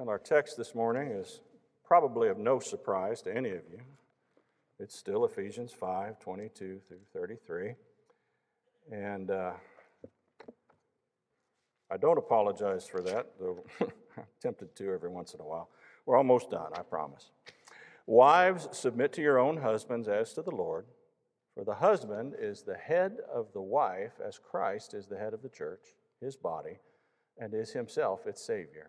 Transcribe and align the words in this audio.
Well, 0.00 0.08
our 0.08 0.18
text 0.18 0.56
this 0.56 0.74
morning 0.74 1.08
is 1.08 1.42
probably 1.84 2.30
of 2.30 2.38
no 2.38 2.58
surprise 2.58 3.20
to 3.20 3.36
any 3.36 3.50
of 3.50 3.60
you. 3.70 3.80
It's 4.78 4.96
still 4.96 5.26
Ephesians 5.26 5.74
5 5.74 6.18
22 6.18 6.80
through 6.88 7.00
33. 7.12 7.74
And 8.90 9.30
uh, 9.30 9.52
I 11.90 11.98
don't 11.98 12.16
apologize 12.16 12.86
for 12.86 13.02
that, 13.02 13.26
though 13.38 13.62
I'm 14.16 14.24
tempted 14.40 14.74
to 14.74 14.90
every 14.90 15.10
once 15.10 15.34
in 15.34 15.40
a 15.42 15.44
while. 15.44 15.68
We're 16.06 16.16
almost 16.16 16.48
done, 16.48 16.72
I 16.74 16.80
promise. 16.80 17.30
Wives, 18.06 18.68
submit 18.72 19.12
to 19.12 19.20
your 19.20 19.38
own 19.38 19.58
husbands 19.58 20.08
as 20.08 20.32
to 20.32 20.40
the 20.40 20.50
Lord, 20.50 20.86
for 21.54 21.62
the 21.62 21.74
husband 21.74 22.36
is 22.40 22.62
the 22.62 22.78
head 22.78 23.18
of 23.30 23.52
the 23.52 23.60
wife, 23.60 24.12
as 24.26 24.38
Christ 24.38 24.94
is 24.94 25.08
the 25.08 25.18
head 25.18 25.34
of 25.34 25.42
the 25.42 25.50
church, 25.50 25.88
his 26.22 26.36
body, 26.36 26.78
and 27.36 27.52
is 27.52 27.72
himself 27.72 28.26
its 28.26 28.42
Savior. 28.42 28.88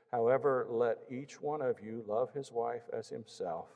However, 0.11 0.67
let 0.69 0.97
each 1.09 1.41
one 1.41 1.61
of 1.61 1.79
you 1.81 2.03
love 2.07 2.33
his 2.33 2.51
wife 2.51 2.83
as 2.91 3.07
himself, 3.07 3.67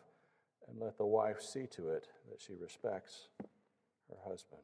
and 0.67 0.79
let 0.79 0.97
the 0.97 1.05
wife 1.05 1.41
see 1.41 1.65
to 1.67 1.89
it 1.89 2.07
that 2.29 2.41
she 2.41 2.53
respects 2.53 3.29
her 4.09 4.17
husband. 4.27 4.61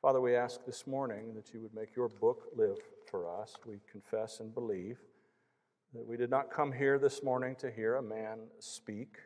Father, 0.00 0.20
we 0.20 0.34
ask 0.34 0.64
this 0.64 0.86
morning 0.86 1.34
that 1.34 1.52
you 1.52 1.60
would 1.60 1.74
make 1.74 1.94
your 1.94 2.08
book 2.08 2.48
live 2.56 2.78
for 3.10 3.40
us. 3.40 3.54
We 3.66 3.80
confess 3.90 4.40
and 4.40 4.52
believe 4.54 4.98
that 5.94 6.06
we 6.06 6.16
did 6.16 6.30
not 6.30 6.50
come 6.50 6.72
here 6.72 6.98
this 6.98 7.22
morning 7.22 7.54
to 7.56 7.70
hear 7.70 7.96
a 7.96 8.02
man 8.02 8.38
speak. 8.58 9.16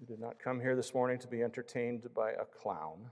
We 0.00 0.06
did 0.06 0.20
not 0.20 0.38
come 0.38 0.60
here 0.60 0.74
this 0.74 0.92
morning 0.92 1.18
to 1.20 1.28
be 1.28 1.42
entertained 1.42 2.08
by 2.14 2.32
a 2.32 2.44
clown. 2.44 3.10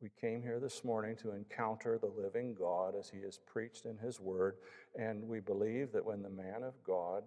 We 0.00 0.10
came 0.18 0.42
here 0.42 0.58
this 0.58 0.82
morning 0.82 1.14
to 1.16 1.32
encounter 1.32 1.98
the 1.98 2.10
living 2.22 2.54
God 2.54 2.94
as 2.98 3.10
he 3.10 3.18
is 3.18 3.38
preached 3.46 3.84
in 3.84 3.98
his 3.98 4.18
word, 4.18 4.56
and 4.98 5.22
we 5.28 5.40
believe 5.40 5.92
that 5.92 6.06
when 6.06 6.22
the 6.22 6.30
man 6.30 6.62
of 6.62 6.72
God 6.86 7.22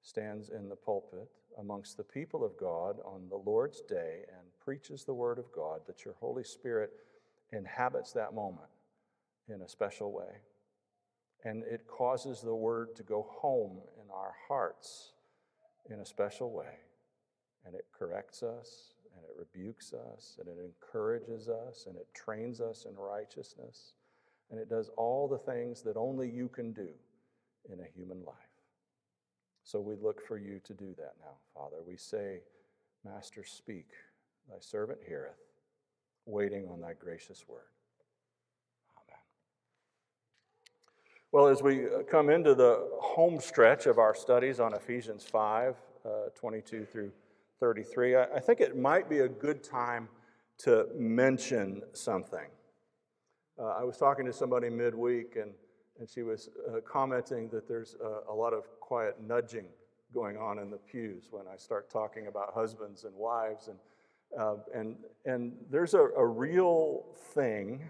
stands 0.00 0.48
in 0.48 0.70
the 0.70 0.76
pulpit 0.76 1.28
amongst 1.58 1.98
the 1.98 2.04
people 2.04 2.44
of 2.44 2.56
God 2.58 2.96
on 3.04 3.28
the 3.28 3.36
Lord's 3.36 3.82
day 3.82 4.22
and 4.28 4.46
preaches 4.58 5.04
the 5.04 5.12
word 5.12 5.38
of 5.38 5.52
God, 5.52 5.80
that 5.86 6.06
your 6.06 6.14
Holy 6.18 6.44
Spirit 6.44 6.92
inhabits 7.52 8.12
that 8.12 8.32
moment 8.32 8.70
in 9.46 9.60
a 9.60 9.68
special 9.68 10.10
way. 10.10 10.40
And 11.44 11.62
it 11.64 11.86
causes 11.86 12.40
the 12.40 12.54
word 12.54 12.96
to 12.96 13.02
go 13.02 13.26
home 13.28 13.82
in 14.02 14.10
our 14.10 14.32
hearts 14.48 15.12
in 15.90 16.00
a 16.00 16.06
special 16.06 16.52
way. 16.52 16.78
And 17.66 17.74
it 17.74 17.84
corrects 17.92 18.42
us, 18.42 18.94
and 19.18 19.24
it 19.28 19.34
rebukes 19.36 19.92
us, 19.92 20.36
and 20.38 20.48
it 20.48 20.58
encourages 20.62 21.48
us, 21.48 21.86
and 21.86 21.96
it 21.96 22.06
trains 22.14 22.60
us 22.60 22.86
in 22.88 22.96
righteousness. 22.96 23.92
And 24.50 24.58
it 24.58 24.70
does 24.70 24.90
all 24.96 25.28
the 25.28 25.38
things 25.38 25.82
that 25.82 25.96
only 25.96 26.30
you 26.30 26.48
can 26.48 26.72
do 26.72 26.88
in 27.70 27.80
a 27.80 27.86
human 27.96 28.24
life. 28.24 28.36
So 29.64 29.80
we 29.80 29.96
look 29.96 30.26
for 30.26 30.38
you 30.38 30.60
to 30.64 30.72
do 30.72 30.94
that 30.96 31.14
now, 31.20 31.36
Father. 31.54 31.76
We 31.86 31.96
say, 31.96 32.40
Master, 33.04 33.44
speak. 33.44 33.88
Thy 34.48 34.56
servant 34.60 35.00
heareth 35.06 35.36
waiting 36.24 36.68
on 36.68 36.80
thy 36.80 36.92
gracious 36.92 37.44
word. 37.48 37.68
Amen. 38.96 39.20
Well, 41.32 41.48
as 41.48 41.62
we 41.62 41.86
uh, 41.86 42.02
come 42.10 42.30
into 42.30 42.54
the 42.54 42.88
home 43.00 43.40
stretch 43.40 43.86
of 43.86 43.98
our 43.98 44.14
studies 44.14 44.60
on 44.60 44.74
Ephesians 44.74 45.24
5 45.24 45.74
uh, 46.04 46.08
22 46.34 46.84
through 46.84 47.12
33, 47.60 48.16
I, 48.16 48.40
think 48.40 48.60
it 48.60 48.76
might 48.76 49.08
be 49.08 49.20
a 49.20 49.28
good 49.28 49.62
time 49.62 50.08
to 50.58 50.86
mention 50.94 51.82
something. 51.92 52.46
Uh, 53.58 53.74
I 53.80 53.84
was 53.84 53.96
talking 53.96 54.24
to 54.26 54.32
somebody 54.32 54.70
midweek, 54.70 55.36
and, 55.36 55.52
and 55.98 56.08
she 56.08 56.22
was 56.22 56.48
uh, 56.68 56.80
commenting 56.86 57.48
that 57.50 57.66
there's 57.66 57.96
a, 58.02 58.32
a, 58.32 58.34
lot 58.34 58.52
of 58.52 58.64
quiet 58.80 59.16
nudging 59.20 59.66
going 60.14 60.36
on 60.36 60.58
in 60.58 60.70
the 60.70 60.78
pews 60.78 61.28
when 61.30 61.44
I 61.52 61.56
start 61.56 61.90
talking 61.90 62.28
about 62.28 62.54
husbands 62.54 63.04
and 63.04 63.14
wives. 63.14 63.68
And 63.68 63.78
uh, 64.36 64.56
and, 64.74 64.96
and 65.24 65.52
there's 65.70 65.94
a, 65.94 66.00
a 66.00 66.26
real 66.26 67.04
thing 67.34 67.88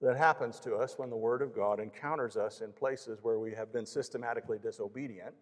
that 0.00 0.16
happens 0.16 0.58
to 0.60 0.74
us 0.74 0.98
when 0.98 1.10
the 1.10 1.16
Word 1.16 1.42
of 1.42 1.54
God 1.54 1.78
encounters 1.80 2.36
us 2.36 2.60
in 2.60 2.72
places 2.72 3.20
where 3.22 3.38
we 3.38 3.52
have 3.52 3.72
been 3.72 3.86
systematically 3.86 4.58
disobedient 4.58 5.34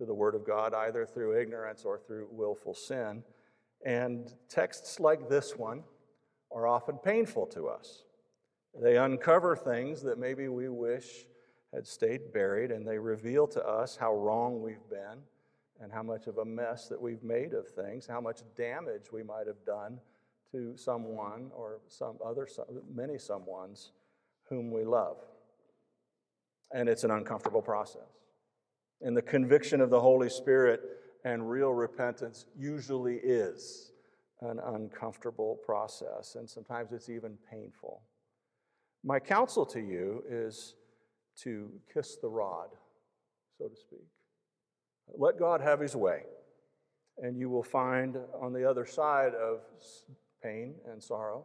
to 0.00 0.06
the 0.06 0.14
Word 0.14 0.34
of 0.34 0.46
God, 0.46 0.72
either 0.72 1.04
through 1.04 1.38
ignorance 1.38 1.84
or 1.84 1.98
through 1.98 2.26
willful 2.30 2.72
sin. 2.72 3.22
And 3.84 4.32
texts 4.48 4.98
like 4.98 5.28
this 5.28 5.58
one 5.58 5.84
are 6.50 6.66
often 6.66 6.96
painful 6.96 7.46
to 7.48 7.68
us. 7.68 8.04
They 8.80 8.96
uncover 8.96 9.54
things 9.54 10.00
that 10.02 10.18
maybe 10.18 10.48
we 10.48 10.70
wish 10.70 11.26
had 11.74 11.86
stayed 11.86 12.32
buried, 12.32 12.70
and 12.70 12.88
they 12.88 12.98
reveal 12.98 13.46
to 13.48 13.62
us 13.62 13.94
how 13.94 14.14
wrong 14.14 14.62
we've 14.62 14.88
been 14.88 15.18
and 15.82 15.92
how 15.92 16.02
much 16.02 16.26
of 16.28 16.38
a 16.38 16.44
mess 16.46 16.88
that 16.88 17.00
we've 17.00 17.22
made 17.22 17.52
of 17.52 17.68
things, 17.68 18.06
how 18.06 18.22
much 18.22 18.40
damage 18.56 19.12
we 19.12 19.22
might 19.22 19.46
have 19.46 19.62
done 19.66 20.00
to 20.50 20.74
someone 20.78 21.50
or 21.54 21.80
some 21.88 22.16
other, 22.24 22.48
many 22.92 23.14
someones 23.14 23.90
whom 24.48 24.70
we 24.70 24.82
love. 24.82 25.18
And 26.72 26.88
it's 26.88 27.04
an 27.04 27.10
uncomfortable 27.10 27.62
process. 27.62 28.19
And 29.02 29.16
the 29.16 29.22
conviction 29.22 29.80
of 29.80 29.90
the 29.90 30.00
Holy 30.00 30.28
Spirit 30.28 30.80
and 31.24 31.48
real 31.48 31.72
repentance 31.72 32.46
usually 32.58 33.16
is 33.16 33.92
an 34.42 34.58
uncomfortable 34.58 35.58
process, 35.64 36.34
and 36.36 36.48
sometimes 36.48 36.92
it's 36.92 37.08
even 37.08 37.36
painful. 37.50 38.02
My 39.04 39.18
counsel 39.18 39.66
to 39.66 39.80
you 39.80 40.22
is 40.28 40.74
to 41.42 41.70
kiss 41.92 42.16
the 42.16 42.28
rod, 42.28 42.68
so 43.58 43.68
to 43.68 43.76
speak. 43.76 44.06
Let 45.16 45.38
God 45.38 45.60
have 45.60 45.80
his 45.80 45.96
way. 45.96 46.22
And 47.18 47.38
you 47.38 47.50
will 47.50 47.62
find 47.62 48.16
on 48.40 48.52
the 48.52 48.68
other 48.68 48.86
side 48.86 49.34
of 49.34 49.60
pain 50.42 50.74
and 50.90 51.02
sorrow, 51.02 51.44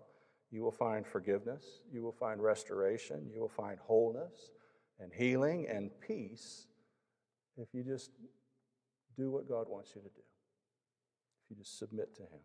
you 0.52 0.62
will 0.62 0.72
find 0.72 1.06
forgiveness, 1.06 1.82
you 1.92 2.02
will 2.02 2.14
find 2.14 2.42
restoration, 2.42 3.30
you 3.34 3.42
will 3.42 3.50
find 3.50 3.78
wholeness 3.80 4.52
and 5.00 5.12
healing 5.14 5.68
and 5.70 5.92
peace 6.00 6.68
if 7.58 7.74
you 7.74 7.84
just 7.84 8.12
do 9.18 9.32
what 9.32 9.48
God 9.48 9.68
wants 9.70 9.92
you 9.96 10.02
to 10.02 10.08
do, 10.08 10.22
if 11.44 11.50
you 11.50 11.56
just 11.56 11.80
submit 11.80 12.16
to 12.16 12.24
Him. 12.24 12.40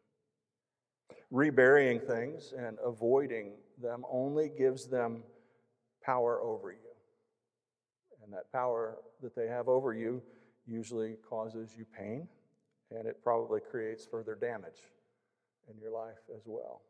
Reburying 1.30 2.00
things 2.00 2.54
and 2.56 2.78
avoiding 2.84 3.52
them 3.82 4.04
only 4.10 4.50
gives 4.56 4.86
them 4.86 5.22
power 6.04 6.40
over 6.40 6.72
you. 6.72 6.78
And 8.22 8.32
that 8.32 8.52
power 8.52 8.98
that 9.22 9.34
they 9.34 9.46
have 9.46 9.68
over 9.68 9.92
you 9.92 10.22
usually 10.66 11.16
causes 11.28 11.74
you 11.76 11.84
pain, 11.96 12.28
and 12.90 13.06
it 13.06 13.22
probably 13.24 13.60
creates 13.60 14.06
further 14.06 14.34
damage 14.34 14.80
in 15.68 15.80
your 15.80 15.90
life 15.90 16.20
as 16.36 16.42
well. 16.46 16.82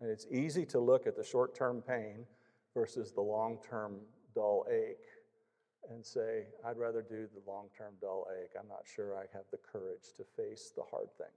And 0.00 0.10
it's 0.10 0.26
easy 0.30 0.64
to 0.66 0.80
look 0.80 1.06
at 1.06 1.16
the 1.16 1.24
short 1.24 1.54
term 1.54 1.82
pain 1.86 2.24
versus 2.74 3.12
the 3.12 3.20
long 3.20 3.58
term 3.68 4.00
dull 4.34 4.66
ache 4.70 5.06
and 5.88 6.04
say, 6.04 6.44
I'd 6.66 6.76
rather 6.78 7.02
do 7.02 7.26
the 7.32 7.50
long 7.50 7.68
term 7.76 7.94
dull 8.00 8.26
ache. 8.42 8.52
I'm 8.60 8.68
not 8.68 8.84
sure 8.84 9.16
I 9.16 9.24
have 9.32 9.44
the 9.50 9.58
courage 9.58 10.12
to 10.16 10.24
face 10.36 10.72
the 10.76 10.82
hard 10.90 11.08
things. 11.16 11.30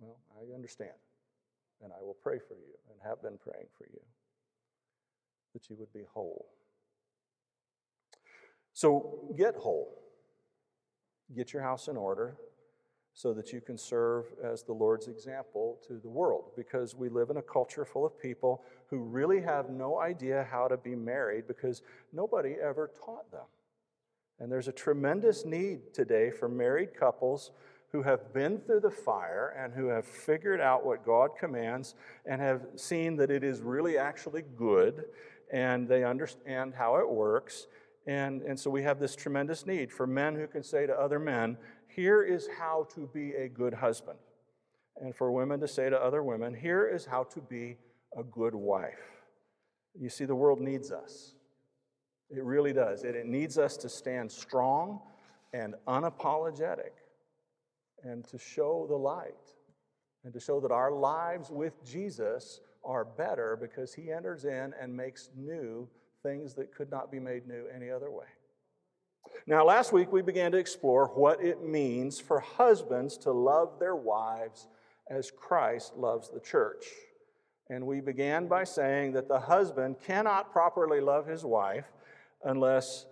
Well, 0.00 0.18
I 0.40 0.54
understand. 0.54 0.98
And 1.82 1.92
I 1.92 2.02
will 2.02 2.16
pray 2.22 2.38
for 2.38 2.54
you 2.54 2.74
and 2.90 2.98
have 3.08 3.22
been 3.22 3.38
praying 3.38 3.68
for 3.78 3.86
you 3.92 4.00
that 5.54 5.70
you 5.70 5.76
would 5.78 5.92
be 5.92 6.04
whole. 6.12 6.46
So 8.72 9.34
get 9.36 9.56
whole. 9.56 10.02
Get 11.34 11.52
your 11.52 11.62
house 11.62 11.88
in 11.88 11.96
order. 11.96 12.36
so 13.12 13.34
that 13.34 13.52
you 13.52 13.60
can 13.60 13.76
serve 13.76 14.26
as 14.42 14.62
the 14.62 14.72
Lord's 14.72 15.08
example 15.08 15.78
to 15.86 15.98
the 15.98 16.08
world. 16.08 16.52
Because 16.56 16.94
we 16.94 17.08
live 17.08 17.30
in 17.30 17.36
a 17.38 17.42
culture 17.42 17.84
full 17.84 18.06
of 18.06 18.18
people 18.18 18.62
who 18.90 18.98
really 18.98 19.40
have 19.40 19.70
no 19.70 20.00
idea 20.00 20.46
how 20.50 20.66
to 20.68 20.76
be 20.76 20.94
married 20.96 21.46
because 21.46 21.82
nobody 22.12 22.56
ever 22.60 22.90
taught 23.04 23.30
them. 23.30 23.46
And 24.40 24.50
there's 24.50 24.68
a 24.68 24.72
tremendous 24.72 25.44
need 25.44 25.94
today 25.94 26.30
for 26.30 26.48
married 26.48 26.94
couples 26.98 27.52
who 27.92 28.02
have 28.02 28.32
been 28.32 28.58
through 28.58 28.80
the 28.80 28.90
fire 28.90 29.54
and 29.58 29.72
who 29.72 29.86
have 29.86 30.04
figured 30.04 30.60
out 30.60 30.84
what 30.84 31.04
God 31.04 31.30
commands 31.38 31.94
and 32.24 32.40
have 32.40 32.62
seen 32.76 33.16
that 33.16 33.30
it 33.30 33.44
is 33.44 33.60
really 33.60 33.98
actually 33.98 34.42
good 34.56 35.04
and 35.52 35.88
they 35.88 36.04
understand 36.04 36.74
how 36.74 36.96
it 36.96 37.08
works. 37.08 37.66
And, 38.06 38.42
and 38.42 38.58
so 38.58 38.70
we 38.70 38.82
have 38.82 38.98
this 38.98 39.16
tremendous 39.16 39.66
need 39.66 39.92
for 39.92 40.06
men 40.06 40.36
who 40.36 40.46
can 40.46 40.62
say 40.62 40.86
to 40.86 40.94
other 40.94 41.18
men, 41.18 41.56
here 41.88 42.22
is 42.22 42.48
how 42.58 42.86
to 42.94 43.08
be 43.12 43.34
a 43.34 43.48
good 43.48 43.74
husband. 43.74 44.18
And 44.96 45.14
for 45.14 45.32
women 45.32 45.60
to 45.60 45.68
say 45.68 45.90
to 45.90 46.00
other 46.00 46.22
women, 46.22 46.54
here 46.54 46.86
is 46.86 47.04
how 47.04 47.24
to 47.24 47.40
be 47.40 47.76
a 48.18 48.22
good 48.22 48.54
wife. 48.54 48.98
You 49.98 50.08
see, 50.08 50.24
the 50.24 50.34
world 50.34 50.60
needs 50.60 50.92
us. 50.92 51.34
It 52.30 52.44
really 52.44 52.72
does. 52.72 53.04
It, 53.04 53.16
it 53.16 53.26
needs 53.26 53.58
us 53.58 53.76
to 53.78 53.88
stand 53.88 54.30
strong 54.30 55.00
and 55.52 55.74
unapologetic 55.88 56.92
and 58.04 58.26
to 58.28 58.38
show 58.38 58.86
the 58.88 58.96
light 58.96 59.34
and 60.24 60.32
to 60.32 60.40
show 60.40 60.60
that 60.60 60.70
our 60.70 60.92
lives 60.92 61.50
with 61.50 61.84
Jesus 61.84 62.60
are 62.84 63.04
better 63.04 63.58
because 63.60 63.92
he 63.92 64.10
enters 64.10 64.44
in 64.44 64.72
and 64.80 64.96
makes 64.96 65.30
new 65.36 65.88
things 66.22 66.54
that 66.54 66.74
could 66.74 66.90
not 66.90 67.10
be 67.10 67.18
made 67.18 67.46
new 67.46 67.66
any 67.74 67.90
other 67.90 68.10
way. 68.10 68.26
Now, 69.46 69.64
last 69.64 69.92
week 69.92 70.12
we 70.12 70.22
began 70.22 70.52
to 70.52 70.58
explore 70.58 71.06
what 71.06 71.42
it 71.42 71.62
means 71.62 72.20
for 72.20 72.40
husbands 72.40 73.16
to 73.18 73.32
love 73.32 73.78
their 73.78 73.96
wives 73.96 74.68
as 75.10 75.30
Christ 75.30 75.96
loves 75.96 76.30
the 76.30 76.40
church. 76.40 76.84
And 77.70 77.86
we 77.86 78.00
began 78.00 78.48
by 78.48 78.64
saying 78.64 79.12
that 79.12 79.28
the 79.28 79.38
husband 79.38 79.96
cannot 80.04 80.52
properly 80.52 81.00
love 81.00 81.26
his 81.26 81.44
wife 81.44 81.86
unless 82.44 83.06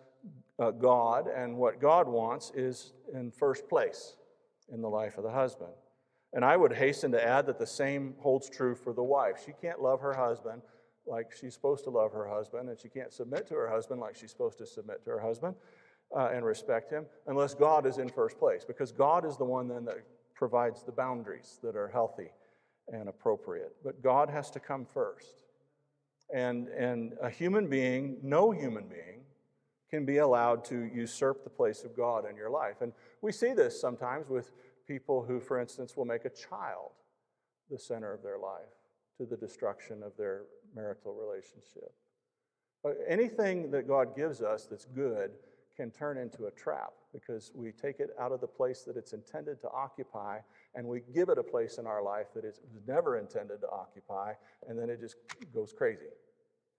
uh, 0.59 0.73
God 0.73 1.29
and 1.29 1.57
what 1.57 1.81
God 1.81 2.09
wants 2.09 2.51
is 2.57 2.93
in 3.15 3.31
first 3.31 3.69
place 3.69 4.17
in 4.73 4.83
the 4.83 4.89
life 4.89 5.17
of 5.17 5.23
the 5.23 5.31
husband. 5.31 5.71
And 6.33 6.45
I 6.45 6.57
would 6.57 6.73
hasten 6.73 7.13
to 7.13 7.25
add 7.25 7.47
that 7.47 7.61
the 7.61 7.67
same 7.67 8.15
holds 8.19 8.51
true 8.51 8.75
for 8.75 8.93
the 8.93 9.03
wife. 9.03 9.37
She 9.47 9.53
can't 9.53 9.81
love 9.81 10.01
her 10.01 10.13
husband 10.13 10.61
like 11.07 11.33
she's 11.33 11.55
supposed 11.55 11.85
to 11.85 11.91
love 11.91 12.13
her 12.13 12.29
husband, 12.29 12.69
and 12.69 12.79
she 12.79 12.89
can't 12.89 13.13
submit 13.13 13.47
to 13.47 13.55
her 13.55 13.71
husband 13.71 14.01
like 14.01 14.17
she's 14.17 14.31
supposed 14.31 14.59
to 14.59 14.67
submit 14.67 15.05
to 15.05 15.11
her 15.11 15.21
husband 15.21 15.55
uh, 16.15 16.31
and 16.35 16.45
respect 16.45 16.91
him 16.91 17.07
unless 17.29 17.55
God 17.55 17.87
is 17.87 17.99
in 17.99 18.09
first 18.09 18.39
place, 18.39 18.65
because 18.65 18.91
God 18.91 19.25
is 19.25 19.37
the 19.37 19.45
one 19.45 19.69
then 19.69 19.85
that 19.85 19.99
provides 20.35 20.83
the 20.83 20.93
boundaries 20.93 21.61
that 21.63 21.77
are 21.77 21.89
healthy 21.89 22.31
and 22.93 23.09
appropriate. 23.09 23.77
But 23.85 24.03
God 24.03 24.31
has 24.31 24.51
to 24.53 24.61
come 24.61 24.85
first. 24.85 25.45
And, 26.35 26.69
and 26.69 27.15
a 27.23 27.31
human 27.31 27.69
being, 27.69 28.19
no 28.23 28.51
human 28.51 28.87
being, 28.89 29.23
can 29.91 30.05
be 30.05 30.19
allowed 30.19 30.65
to 30.67 30.91
usurp 30.95 31.45
the 31.45 31.51
place 31.51 31.85
of 31.85 31.97
God 31.97 32.29
in 32.29 32.37
your 32.37 32.51
life. 32.51 32.83
And 32.83 32.93
we 33.23 33.33
see 33.33 33.55
this 33.55 33.81
sometimes 33.81 34.29
with 34.29 34.53
people 34.87 35.23
who, 35.23 35.41
for 35.41 35.59
instance, 35.59 35.97
will 35.97 36.05
make 36.05 36.25
a 36.25 36.31
child 36.31 36.91
the 37.71 37.79
center 37.79 38.13
of 38.13 38.23
their 38.23 38.39
life 38.39 38.69
to 39.19 39.27
the 39.27 39.37
destruction 39.37 40.03
of 40.03 40.13
their 40.17 40.43
marital 40.75 41.15
relationship. 41.15 41.93
Uh, 42.85 42.91
anything 43.09 43.71
that 43.71 43.89
God 43.89 44.15
gives 44.15 44.43
us 44.43 44.67
that's 44.67 44.85
good 44.85 45.33
can 45.77 45.91
turn 45.91 46.19
into 46.19 46.47
a 46.47 46.51
trap 46.51 46.93
because 47.13 47.51
we 47.55 47.73
take 47.73 48.01
it 48.01 48.11
out 48.21 48.33
of 48.33 48.41
the 48.41 48.47
place 48.47 48.83
that 48.83 48.97
it's 48.97 49.13
intended 49.13 49.61
to 49.61 49.71
occupy 49.71 50.39
and 50.75 50.87
we 50.87 51.01
give 51.15 51.29
it 51.29 51.39
a 51.39 51.43
place 51.43 51.79
in 51.79 51.87
our 51.87 52.03
life 52.03 52.27
that 52.35 52.45
it 52.45 52.59
was 52.73 52.83
never 52.87 53.19
intended 53.19 53.61
to 53.61 53.71
occupy, 53.71 54.33
and 54.69 54.79
then 54.79 54.91
it 54.91 55.01
just 55.01 55.17
goes 55.53 55.73
crazy 55.73 56.13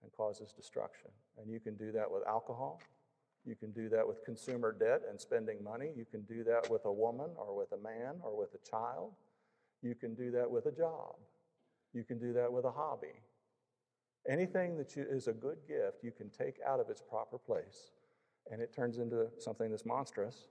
and 0.03 0.11
causes 0.11 0.53
destruction. 0.53 1.09
And 1.37 1.51
you 1.51 1.59
can 1.59 1.75
do 1.75 1.91
that 1.91 2.09
with 2.09 2.23
alcohol. 2.27 2.81
You 3.45 3.55
can 3.55 3.71
do 3.71 3.89
that 3.89 4.07
with 4.07 4.23
consumer 4.23 4.75
debt 4.77 5.01
and 5.09 5.19
spending 5.19 5.63
money. 5.63 5.91
You 5.95 6.05
can 6.05 6.21
do 6.21 6.43
that 6.43 6.69
with 6.69 6.85
a 6.85 6.91
woman 6.91 7.29
or 7.35 7.55
with 7.55 7.71
a 7.71 7.77
man 7.77 8.15
or 8.21 8.37
with 8.37 8.53
a 8.53 8.69
child. 8.69 9.13
You 9.81 9.95
can 9.95 10.13
do 10.13 10.31
that 10.31 10.49
with 10.49 10.65
a 10.65 10.71
job. 10.71 11.15
You 11.93 12.03
can 12.03 12.19
do 12.19 12.33
that 12.33 12.51
with 12.51 12.65
a 12.65 12.71
hobby. 12.71 13.23
Anything 14.29 14.77
that 14.77 14.95
you, 14.95 15.05
is 15.09 15.27
a 15.27 15.33
good 15.33 15.57
gift, 15.67 16.03
you 16.03 16.11
can 16.11 16.29
take 16.29 16.57
out 16.67 16.79
of 16.79 16.89
its 16.89 17.01
proper 17.01 17.37
place 17.37 17.91
and 18.51 18.61
it 18.61 18.73
turns 18.73 18.97
into 18.97 19.27
something 19.37 19.69
that's 19.69 19.85
monstrous 19.85 20.45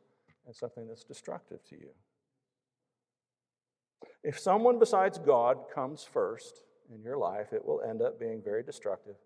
and 0.46 0.54
something 0.54 0.88
that's 0.88 1.04
destructive 1.04 1.62
to 1.68 1.76
you. 1.76 1.90
If 4.22 4.38
someone 4.38 4.78
besides 4.78 5.18
God 5.18 5.58
comes 5.74 6.04
first 6.04 6.62
in 6.94 7.02
your 7.02 7.16
life, 7.16 7.52
it 7.52 7.64
will 7.64 7.82
end 7.82 8.02
up 8.02 8.18
being 8.18 8.42
very 8.42 8.62
destructive 8.62 9.16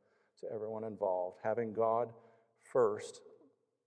to 0.41 0.53
everyone 0.53 0.85
involved. 0.85 1.39
Having 1.43 1.73
God 1.73 2.13
first 2.63 3.21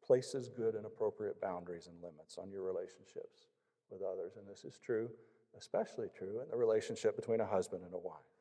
places 0.03 0.49
good 0.49 0.75
and 0.75 0.85
appropriate 0.85 1.41
boundaries 1.41 1.87
and 1.87 1.95
limits 2.01 2.37
on 2.37 2.51
your 2.51 2.63
relationships 2.63 3.47
with 3.89 4.01
others. 4.01 4.33
And 4.37 4.47
this 4.47 4.63
is 4.63 4.77
true, 4.77 5.09
especially 5.57 6.07
true, 6.15 6.41
in 6.41 6.49
the 6.49 6.57
relationship 6.57 7.15
between 7.15 7.41
a 7.41 7.45
husband 7.45 7.83
and 7.83 7.93
a 7.93 7.97
wife. 7.97 8.34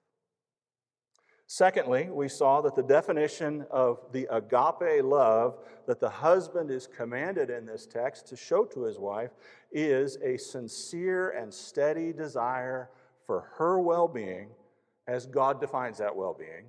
Secondly, 1.46 2.08
we 2.10 2.28
saw 2.28 2.62
that 2.62 2.74
the 2.74 2.82
definition 2.82 3.66
of 3.70 3.98
the 4.12 4.26
agape 4.30 5.04
love 5.04 5.58
that 5.86 6.00
the 6.00 6.08
husband 6.08 6.70
is 6.70 6.86
commanded 6.86 7.50
in 7.50 7.66
this 7.66 7.86
text 7.86 8.26
to 8.28 8.36
show 8.36 8.64
to 8.64 8.84
his 8.84 8.98
wife 8.98 9.30
is 9.70 10.16
a 10.24 10.38
sincere 10.38 11.30
and 11.30 11.52
steady 11.52 12.12
desire 12.12 12.88
for 13.26 13.52
her 13.56 13.78
well 13.78 14.08
being, 14.08 14.48
as 15.06 15.26
God 15.26 15.60
defines 15.60 15.98
that 15.98 16.14
well 16.14 16.34
being, 16.38 16.64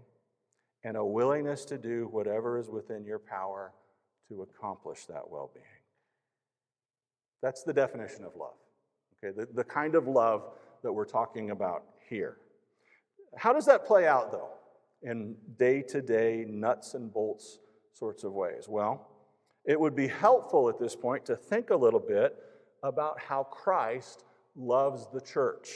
and 0.84 0.98
a 0.98 1.06
willingness 1.06 1.64
to 1.66 1.78
do 1.78 2.08
whatever 2.12 2.60
is 2.60 2.70
within 2.70 3.06
your 3.06 3.20
power 3.20 3.72
to 4.28 4.42
accomplish 4.42 5.06
that 5.06 5.30
well 5.30 5.52
being. 5.54 5.66
That's 7.42 7.64
the 7.64 7.74
definition 7.74 8.26
of 8.26 8.36
love, 8.36 8.56
okay? 9.24 9.34
The, 9.38 9.48
the 9.54 9.64
kind 9.64 9.96
of 9.96 10.08
love 10.08 10.44
that 10.84 10.92
we're 10.92 11.06
talking 11.06 11.52
about 11.52 11.84
here. 12.10 12.38
How 13.38 13.54
does 13.54 13.66
that 13.68 13.86
play 13.86 14.08
out, 14.08 14.32
though? 14.32 14.50
In 15.02 15.36
day 15.58 15.82
to 15.84 16.02
day, 16.02 16.46
nuts 16.48 16.94
and 16.94 17.14
bolts 17.14 17.60
sorts 17.92 18.24
of 18.24 18.34
ways? 18.34 18.68
Well, 18.68 19.08
it 19.66 19.80
would 19.80 19.96
be 19.96 20.08
helpful 20.08 20.70
at 20.70 20.80
this 20.80 20.96
point 20.96 21.26
to 21.26 21.36
think 21.36 21.70
a 21.70 21.76
little 21.76 22.00
bit 22.00 22.36
about 22.84 23.20
how 23.20 23.44
Christ 23.44 24.24
loves 24.56 25.08
the 25.14 25.22
church, 25.22 25.70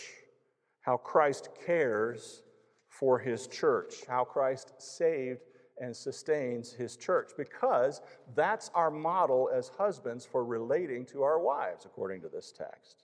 how 0.81 0.97
Christ 0.97 1.49
cares 1.65 2.43
for 2.87 3.17
his 3.19 3.47
church, 3.47 3.95
how 4.07 4.23
Christ 4.23 4.73
saved 4.77 5.41
and 5.81 5.95
sustains 5.95 6.73
his 6.73 6.97
church, 6.97 7.31
because 7.37 8.01
that's 8.35 8.69
our 8.75 8.91
model 8.91 9.49
as 9.53 9.69
husbands 9.77 10.25
for 10.25 10.43
relating 10.43 11.05
to 11.05 11.23
our 11.23 11.39
wives, 11.39 11.85
according 11.85 12.21
to 12.21 12.29
this 12.29 12.51
text. 12.51 13.03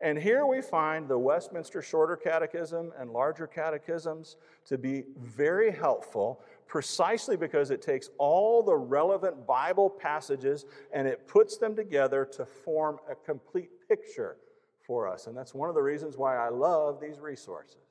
And 0.00 0.16
here 0.16 0.46
we 0.46 0.62
find 0.62 1.08
the 1.08 1.18
Westminster 1.18 1.82
Shorter 1.82 2.14
Catechism 2.16 2.92
and 2.98 3.10
larger 3.10 3.48
catechisms 3.48 4.36
to 4.66 4.78
be 4.78 5.04
very 5.18 5.72
helpful 5.72 6.40
precisely 6.68 7.36
because 7.36 7.72
it 7.72 7.82
takes 7.82 8.10
all 8.16 8.62
the 8.62 8.76
relevant 8.76 9.44
Bible 9.44 9.90
passages 9.90 10.66
and 10.92 11.08
it 11.08 11.26
puts 11.26 11.56
them 11.56 11.74
together 11.74 12.24
to 12.24 12.46
form 12.46 13.00
a 13.10 13.16
complete 13.16 13.70
picture 13.88 14.36
for 14.86 15.08
us. 15.08 15.26
And 15.26 15.36
that's 15.36 15.52
one 15.52 15.68
of 15.68 15.74
the 15.74 15.82
reasons 15.82 16.16
why 16.16 16.36
I 16.36 16.48
love 16.48 17.00
these 17.00 17.18
resources 17.18 17.87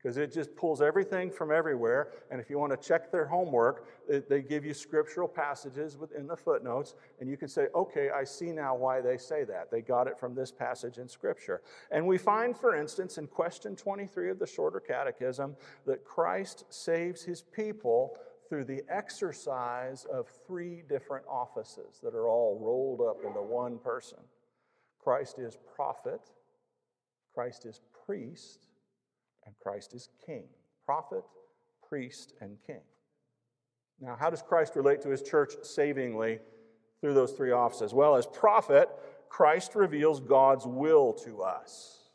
because 0.00 0.16
it 0.16 0.32
just 0.32 0.54
pulls 0.54 0.80
everything 0.80 1.30
from 1.30 1.50
everywhere. 1.50 2.12
And 2.30 2.40
if 2.40 2.48
you 2.48 2.58
want 2.58 2.70
to 2.70 2.88
check 2.88 3.10
their 3.10 3.26
homework, 3.26 3.88
they 4.28 4.42
give 4.42 4.64
you 4.64 4.72
scriptural 4.72 5.26
passages 5.26 5.96
within 5.96 6.26
the 6.26 6.36
footnotes, 6.36 6.94
and 7.20 7.28
you 7.28 7.36
can 7.36 7.48
say, 7.48 7.66
okay, 7.74 8.10
I 8.10 8.24
see 8.24 8.52
now 8.52 8.76
why 8.76 9.00
they 9.00 9.16
say 9.16 9.44
that. 9.44 9.70
They 9.70 9.82
got 9.82 10.06
it 10.06 10.18
from 10.18 10.34
this 10.34 10.52
passage 10.52 10.98
in 10.98 11.08
Scripture. 11.08 11.62
And 11.90 12.06
we 12.06 12.16
find, 12.16 12.56
for 12.56 12.76
instance, 12.76 13.18
in 13.18 13.26
question 13.26 13.74
23 13.74 14.30
of 14.30 14.38
the 14.38 14.46
Shorter 14.46 14.80
Catechism, 14.80 15.56
that 15.86 16.04
Christ 16.04 16.64
saves 16.70 17.22
his 17.22 17.42
people 17.42 18.16
through 18.48 18.64
the 18.64 18.82
exercise 18.88 20.06
of 20.10 20.28
three 20.46 20.82
different 20.88 21.26
offices 21.28 22.00
that 22.02 22.14
are 22.14 22.28
all 22.28 22.58
rolled 22.60 23.00
up 23.00 23.24
into 23.26 23.42
one 23.42 23.78
person 23.78 24.18
Christ 24.98 25.38
is 25.38 25.56
prophet, 25.74 26.20
Christ 27.32 27.64
is 27.66 27.80
priest, 28.06 28.67
and 29.48 29.58
Christ 29.62 29.94
is 29.94 30.10
king, 30.26 30.44
prophet, 30.84 31.24
priest, 31.88 32.34
and 32.42 32.58
king. 32.66 32.82
Now, 33.98 34.14
how 34.20 34.28
does 34.28 34.42
Christ 34.42 34.76
relate 34.76 35.00
to 35.02 35.08
his 35.08 35.22
church 35.22 35.54
savingly 35.62 36.38
through 37.00 37.14
those 37.14 37.32
three 37.32 37.50
offices? 37.50 37.94
Well, 37.94 38.14
as 38.14 38.26
prophet, 38.26 38.90
Christ 39.30 39.74
reveals 39.74 40.20
God's 40.20 40.66
will 40.66 41.14
to 41.24 41.42
us. 41.42 42.10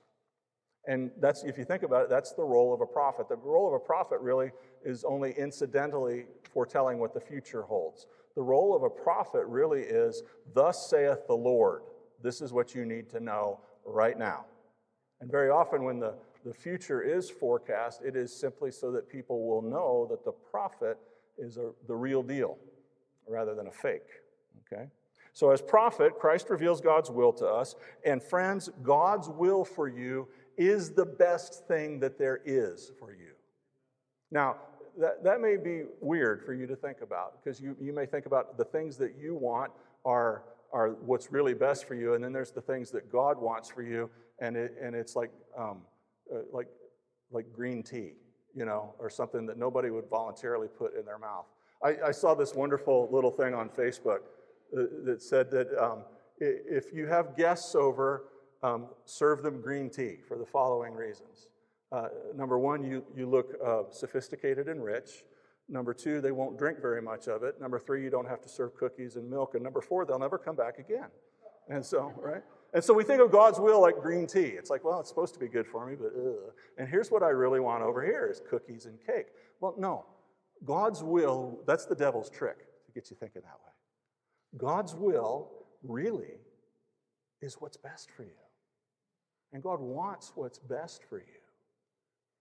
And 0.88 1.10
that's, 1.20 1.44
if 1.44 1.58
you 1.58 1.66
think 1.66 1.82
about 1.82 2.04
it, 2.04 2.10
that's 2.10 2.34
the 2.34 2.44
role 2.44 2.72
of 2.72 2.82
a 2.82 2.86
prophet. 2.86 3.28
The 3.30 3.36
role 3.36 3.68
of 3.68 3.74
a 3.74 3.80
prophet 3.80 4.20
really 4.20 4.52
is 4.86 5.04
only 5.04 5.32
incidentally 5.32 6.26
foretelling 6.54 7.00
what 7.00 7.16
the 7.16 7.20
future 7.20 7.64
holds. 7.64 8.06
The 8.36 8.44
role 8.44 8.76
of 8.76 8.84
a 8.84 8.90
prophet 8.90 9.46
really 9.48 9.82
is, 9.82 10.22
Thus 10.54 10.88
saith 10.88 11.26
the 11.28 11.36
Lord. 11.36 11.82
This 12.22 12.42
is 12.42 12.54
what 12.54 12.76
you 12.76 12.86
need 12.86 13.10
to 13.10 13.20
know. 13.20 13.60
right 13.86 14.18
now. 14.18 14.46
And 15.20 15.32
very 15.32 15.50
often, 15.50 15.84
when 15.84 16.00
the, 16.00 16.14
the 16.46 16.54
future 16.54 17.02
is 17.02 17.30
forecast, 17.30 18.02
it 18.04 18.16
is 18.16 18.36
simply 18.36 18.72
so 18.72 18.92
that 18.92 19.10
people 19.10 19.48
will 19.48 19.62
know 19.62 20.08
that 20.10 20.26
the 20.26 20.32
prophet 20.32 20.98
is 21.38 21.58
a, 21.58 21.72
the 21.88 21.96
real 21.96 22.24
deal 22.24 22.58
rather 23.28 23.56
than 23.56 23.68
a 23.68 23.72
fake. 23.72 24.10
Okay? 24.72 24.88
So, 25.34 25.50
as 25.50 25.62
prophet, 25.62 26.20
Christ 26.20 26.50
reveals 26.50 26.80
God's 26.80 27.10
will 27.10 27.34
to 27.34 27.48
us. 27.48 27.76
And 28.06 28.22
friends, 28.22 28.70
God's 28.84 29.30
will 29.30 29.66
for 29.66 29.88
you 29.88 30.28
is 30.58 30.92
the 30.92 31.06
best 31.06 31.68
thing 31.68 32.00
that 32.02 32.20
there 32.20 32.42
is 32.46 32.92
for 33.00 33.12
you. 33.12 33.32
Now, 34.30 34.58
that, 35.00 35.24
that 35.24 35.42
may 35.42 35.58
be 35.58 35.84
weird 36.02 36.44
for 36.44 36.54
you 36.54 36.68
to 36.68 36.76
think 36.76 37.02
about 37.02 37.44
because 37.44 37.60
you, 37.60 37.76
you 37.82 37.94
may 37.94 38.06
think 38.06 38.28
about 38.28 38.58
the 38.58 38.66
things 38.66 38.96
that 38.98 39.16
you 39.20 39.34
want 39.34 39.72
are, 40.06 40.44
are 40.72 40.90
what's 40.90 41.32
really 41.32 41.56
best 41.56 41.88
for 41.88 41.96
you, 41.96 42.14
and 42.14 42.24
then 42.24 42.32
there's 42.32 42.52
the 42.52 42.62
things 42.62 42.92
that 42.92 43.12
God 43.12 43.40
wants 43.40 43.70
for 43.70 43.82
you, 43.82 44.12
and, 44.40 44.56
it, 44.56 44.76
and 44.80 44.96
it's 44.96 45.16
like, 45.16 45.32
um, 45.58 45.82
uh, 46.32 46.40
like, 46.52 46.68
like 47.32 47.52
green 47.52 47.84
tea, 47.84 48.14
you 48.56 48.66
know, 48.66 48.94
or 49.00 49.10
something 49.10 49.46
that 49.48 49.58
nobody 49.58 49.90
would 49.90 50.10
voluntarily 50.10 50.68
put 50.68 50.96
in 50.98 51.06
their 51.06 51.18
mouth. 51.18 51.46
I, 51.84 51.98
I 52.08 52.12
saw 52.12 52.34
this 52.34 52.54
wonderful 52.54 53.10
little 53.12 53.32
thing 53.32 53.54
on 53.54 53.70
Facebook 53.70 54.20
uh, 54.78 54.84
that 55.06 55.22
said 55.22 55.52
that 55.52 55.68
um, 55.82 56.04
if 56.40 56.94
you 56.94 57.08
have 57.08 57.36
guests 57.36 57.76
over, 57.76 58.26
um, 58.64 58.88
serve 59.06 59.44
them 59.44 59.62
green 59.62 59.90
tea 59.90 60.18
for 60.28 60.38
the 60.38 60.46
following 60.46 60.94
reasons. 60.94 61.48
Uh, 61.92 62.08
number 62.36 62.58
one, 62.58 62.84
you, 62.84 63.04
you 63.16 63.28
look 63.28 63.54
uh, 63.64 63.84
sophisticated 63.92 64.68
and 64.68 64.84
rich. 64.84 65.24
Number 65.70 65.94
two, 65.94 66.22
they 66.22 66.32
won't 66.32 66.58
drink 66.58 66.82
very 66.82 67.02
much 67.02 67.28
of 67.28 67.44
it. 67.44 67.60
Number 67.62 67.80
three, 67.80 68.04
you 68.04 68.10
don't 68.10 68.28
have 68.28 68.42
to 68.42 68.50
serve 68.50 68.76
cookies 68.76 69.16
and 69.16 69.30
milk. 69.30 69.54
And 69.54 69.64
number 69.64 69.82
four, 69.82 70.06
they'll 70.06 70.20
never 70.20 70.38
come 70.38 70.56
back 70.56 70.80
again. 70.80 71.08
And 71.70 71.86
so, 71.86 72.12
right? 72.22 72.44
And 72.74 72.84
so 72.84 72.94
we 72.94 73.04
think 73.04 73.22
of 73.22 73.32
God's 73.32 73.60
will 73.60 73.82
like 73.82 74.02
green 74.02 74.26
tea. 74.26 74.42
It's 74.42 74.70
like, 74.72 74.84
well, 74.84 75.00
it's 75.00 75.10
supposed 75.10 75.34
to 75.36 75.40
be 75.40 75.48
good 75.48 75.68
for 75.68 75.86
me, 75.86 75.96
but 75.96 76.12
ugh. 76.18 76.54
And 76.78 76.90
here's 76.90 77.12
what 77.12 77.22
I 77.22 77.30
really 77.30 77.60
want 77.60 77.84
over 77.84 78.04
here 78.04 78.28
is 78.32 78.42
cookies 78.50 78.86
and 78.86 78.98
cake. 79.06 79.28
Well, 79.60 79.76
no. 79.78 80.06
God's 80.66 81.04
will, 81.04 81.60
that's 81.68 81.86
the 81.86 81.96
devil's 81.96 82.30
trick 82.30 82.60
to 82.86 82.92
get 82.94 83.12
you 83.12 83.18
thinking 83.20 83.44
that 83.44 83.60
way. 83.66 84.58
God's 84.58 84.96
will 84.96 85.52
really 85.84 86.40
is 87.42 87.56
what's 87.60 87.78
best 87.78 88.10
for 88.10 88.24
you. 88.24 88.32
And 89.52 89.62
God 89.62 89.80
wants 89.80 90.32
what's 90.36 90.58
best 90.58 91.04
for 91.08 91.20
you. 91.20 91.26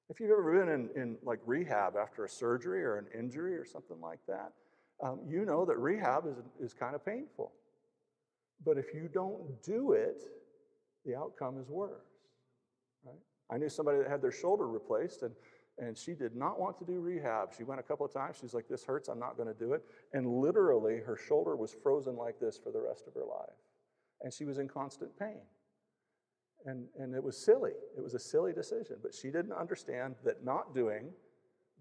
If 0.08 0.18
you've 0.18 0.30
ever 0.30 0.64
been 0.64 0.68
in, 0.72 0.88
in 1.00 1.16
like 1.22 1.40
rehab 1.44 1.94
after 1.96 2.24
a 2.24 2.28
surgery 2.28 2.82
or 2.82 2.96
an 2.96 3.06
injury 3.18 3.54
or 3.54 3.64
something 3.64 4.00
like 4.00 4.20
that, 4.28 4.52
um, 5.02 5.20
you 5.26 5.44
know 5.44 5.64
that 5.64 5.78
rehab 5.78 6.26
is, 6.26 6.36
is 6.60 6.72
kind 6.72 6.94
of 6.94 7.04
painful. 7.04 7.52
But 8.64 8.78
if 8.78 8.94
you 8.94 9.08
don't 9.12 9.62
do 9.62 9.92
it, 9.92 10.22
the 11.04 11.16
outcome 11.16 11.58
is 11.58 11.68
worse. 11.68 12.06
Right? 13.04 13.16
I 13.50 13.58
knew 13.58 13.68
somebody 13.68 13.98
that 13.98 14.08
had 14.08 14.22
their 14.22 14.32
shoulder 14.32 14.68
replaced, 14.68 15.22
and 15.22 15.34
and 15.78 15.96
she 15.96 16.12
did 16.12 16.36
not 16.36 16.60
want 16.60 16.78
to 16.78 16.84
do 16.84 17.00
rehab. 17.00 17.50
She 17.56 17.64
went 17.64 17.80
a 17.80 17.82
couple 17.82 18.04
of 18.04 18.12
times. 18.12 18.36
She's 18.40 18.54
like, 18.54 18.68
This 18.68 18.84
hurts. 18.84 19.08
I'm 19.08 19.18
not 19.18 19.36
going 19.36 19.48
to 19.48 19.58
do 19.58 19.72
it. 19.72 19.82
And 20.12 20.26
literally, 20.26 20.98
her 20.98 21.16
shoulder 21.16 21.56
was 21.56 21.74
frozen 21.82 22.16
like 22.16 22.38
this 22.38 22.58
for 22.58 22.70
the 22.70 22.80
rest 22.80 23.06
of 23.06 23.14
her 23.14 23.24
life. 23.24 23.56
And 24.20 24.32
she 24.32 24.44
was 24.44 24.58
in 24.58 24.68
constant 24.68 25.18
pain. 25.18 25.40
And, 26.64 26.86
and 26.98 27.14
it 27.14 27.22
was 27.22 27.36
silly. 27.36 27.72
It 27.96 28.02
was 28.02 28.14
a 28.14 28.18
silly 28.18 28.52
decision. 28.52 28.96
But 29.02 29.14
she 29.14 29.28
didn't 29.28 29.52
understand 29.52 30.14
that 30.24 30.44
not 30.44 30.74
doing 30.74 31.10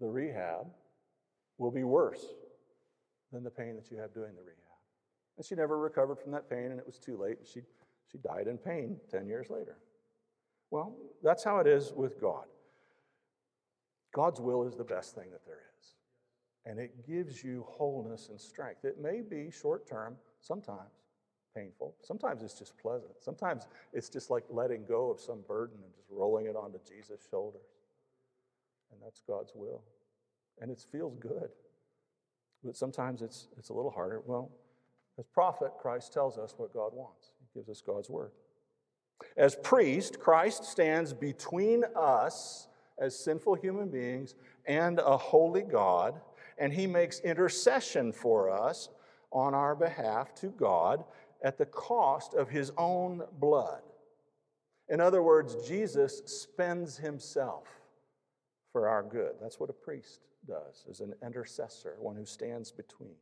the 0.00 0.08
rehab 0.08 0.66
will 1.58 1.70
be 1.70 1.84
worse 1.84 2.24
than 3.30 3.44
the 3.44 3.50
pain 3.50 3.76
that 3.76 3.90
you 3.90 3.98
have 3.98 4.12
doing 4.12 4.34
the 4.34 4.42
rehab. 4.42 4.61
And 5.36 5.46
she 5.46 5.54
never 5.54 5.78
recovered 5.78 6.18
from 6.18 6.32
that 6.32 6.48
pain, 6.48 6.66
and 6.66 6.78
it 6.78 6.86
was 6.86 6.98
too 6.98 7.16
late. 7.16 7.38
She, 7.44 7.60
she 8.10 8.18
died 8.18 8.46
in 8.46 8.58
pain 8.58 8.98
10 9.10 9.26
years 9.26 9.48
later. 9.50 9.78
Well, 10.70 10.94
that's 11.22 11.44
how 11.44 11.58
it 11.58 11.66
is 11.66 11.92
with 11.94 12.20
God. 12.20 12.44
God's 14.14 14.40
will 14.40 14.66
is 14.66 14.76
the 14.76 14.84
best 14.84 15.14
thing 15.14 15.30
that 15.32 15.44
there 15.46 15.60
is. 15.78 15.94
And 16.64 16.78
it 16.78 17.06
gives 17.06 17.42
you 17.42 17.66
wholeness 17.68 18.28
and 18.28 18.40
strength. 18.40 18.84
It 18.84 19.00
may 19.00 19.20
be 19.20 19.50
short 19.50 19.88
term, 19.88 20.16
sometimes 20.40 21.02
painful. 21.54 21.94
Sometimes 22.02 22.42
it's 22.42 22.58
just 22.58 22.76
pleasant. 22.78 23.12
Sometimes 23.20 23.66
it's 23.92 24.08
just 24.08 24.30
like 24.30 24.44
letting 24.48 24.84
go 24.86 25.10
of 25.10 25.20
some 25.20 25.40
burden 25.46 25.78
and 25.84 25.94
just 25.94 26.08
rolling 26.10 26.46
it 26.46 26.56
onto 26.56 26.78
Jesus' 26.86 27.20
shoulders. 27.30 27.60
And 28.90 29.00
that's 29.02 29.20
God's 29.26 29.52
will. 29.54 29.82
And 30.60 30.70
it 30.70 30.84
feels 30.90 31.16
good. 31.16 31.48
But 32.64 32.76
sometimes 32.76 33.22
it's, 33.22 33.48
it's 33.58 33.70
a 33.70 33.74
little 33.74 33.90
harder. 33.90 34.22
Well, 34.24 34.50
as 35.18 35.26
prophet, 35.26 35.72
Christ 35.80 36.12
tells 36.12 36.38
us 36.38 36.54
what 36.56 36.72
God 36.72 36.92
wants, 36.94 37.32
He 37.40 37.58
gives 37.58 37.68
us 37.68 37.82
God's 37.84 38.08
word. 38.08 38.32
As 39.36 39.54
priest, 39.56 40.18
Christ 40.18 40.64
stands 40.64 41.12
between 41.12 41.84
us 41.96 42.68
as 42.98 43.18
sinful 43.18 43.54
human 43.54 43.88
beings 43.88 44.34
and 44.66 44.98
a 44.98 45.16
holy 45.16 45.62
God, 45.62 46.20
and 46.58 46.72
he 46.72 46.86
makes 46.86 47.20
intercession 47.20 48.12
for 48.12 48.50
us 48.50 48.88
on 49.30 49.54
our 49.54 49.74
behalf 49.74 50.34
to 50.36 50.48
God 50.48 51.04
at 51.42 51.58
the 51.58 51.66
cost 51.66 52.34
of 52.34 52.48
his 52.48 52.70
own 52.76 53.22
blood. 53.38 53.82
In 54.88 55.00
other 55.00 55.22
words, 55.22 55.66
Jesus 55.66 56.22
spends 56.26 56.96
himself 56.96 57.66
for 58.72 58.88
our 58.88 59.02
good. 59.02 59.32
That's 59.40 59.58
what 59.58 59.70
a 59.70 59.74
priest 59.74 60.20
does, 60.46 60.84
as 60.90 61.00
an 61.00 61.14
intercessor, 61.24 61.96
one 61.98 62.16
who 62.16 62.26
stands 62.26 62.70
between. 62.70 63.14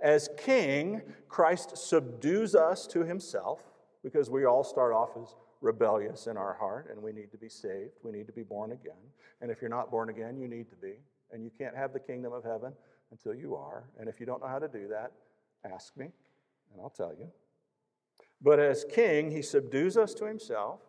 As 0.00 0.28
king, 0.36 1.02
Christ 1.28 1.76
subdues 1.76 2.54
us 2.54 2.86
to 2.88 3.04
himself 3.04 3.60
because 4.02 4.30
we 4.30 4.44
all 4.44 4.64
start 4.64 4.92
off 4.92 5.10
as 5.20 5.34
rebellious 5.60 6.26
in 6.26 6.36
our 6.36 6.54
heart 6.54 6.88
and 6.90 7.02
we 7.02 7.12
need 7.12 7.30
to 7.32 7.38
be 7.38 7.48
saved. 7.48 7.92
We 8.02 8.12
need 8.12 8.26
to 8.26 8.32
be 8.32 8.42
born 8.42 8.72
again. 8.72 8.92
And 9.40 9.50
if 9.50 9.60
you're 9.60 9.70
not 9.70 9.90
born 9.90 10.10
again, 10.10 10.36
you 10.38 10.48
need 10.48 10.68
to 10.70 10.76
be. 10.76 10.94
And 11.32 11.42
you 11.42 11.50
can't 11.58 11.76
have 11.76 11.92
the 11.92 12.00
kingdom 12.00 12.32
of 12.32 12.44
heaven 12.44 12.72
until 13.10 13.34
you 13.34 13.56
are. 13.56 13.84
And 13.98 14.08
if 14.08 14.20
you 14.20 14.26
don't 14.26 14.40
know 14.40 14.48
how 14.48 14.58
to 14.58 14.68
do 14.68 14.88
that, 14.88 15.12
ask 15.64 15.96
me 15.96 16.06
and 16.72 16.80
I'll 16.80 16.90
tell 16.90 17.14
you. 17.18 17.28
But 18.40 18.60
as 18.60 18.84
king, 18.84 19.30
he 19.30 19.42
subdues 19.42 19.96
us 19.96 20.12
to 20.14 20.26
himself. 20.26 20.80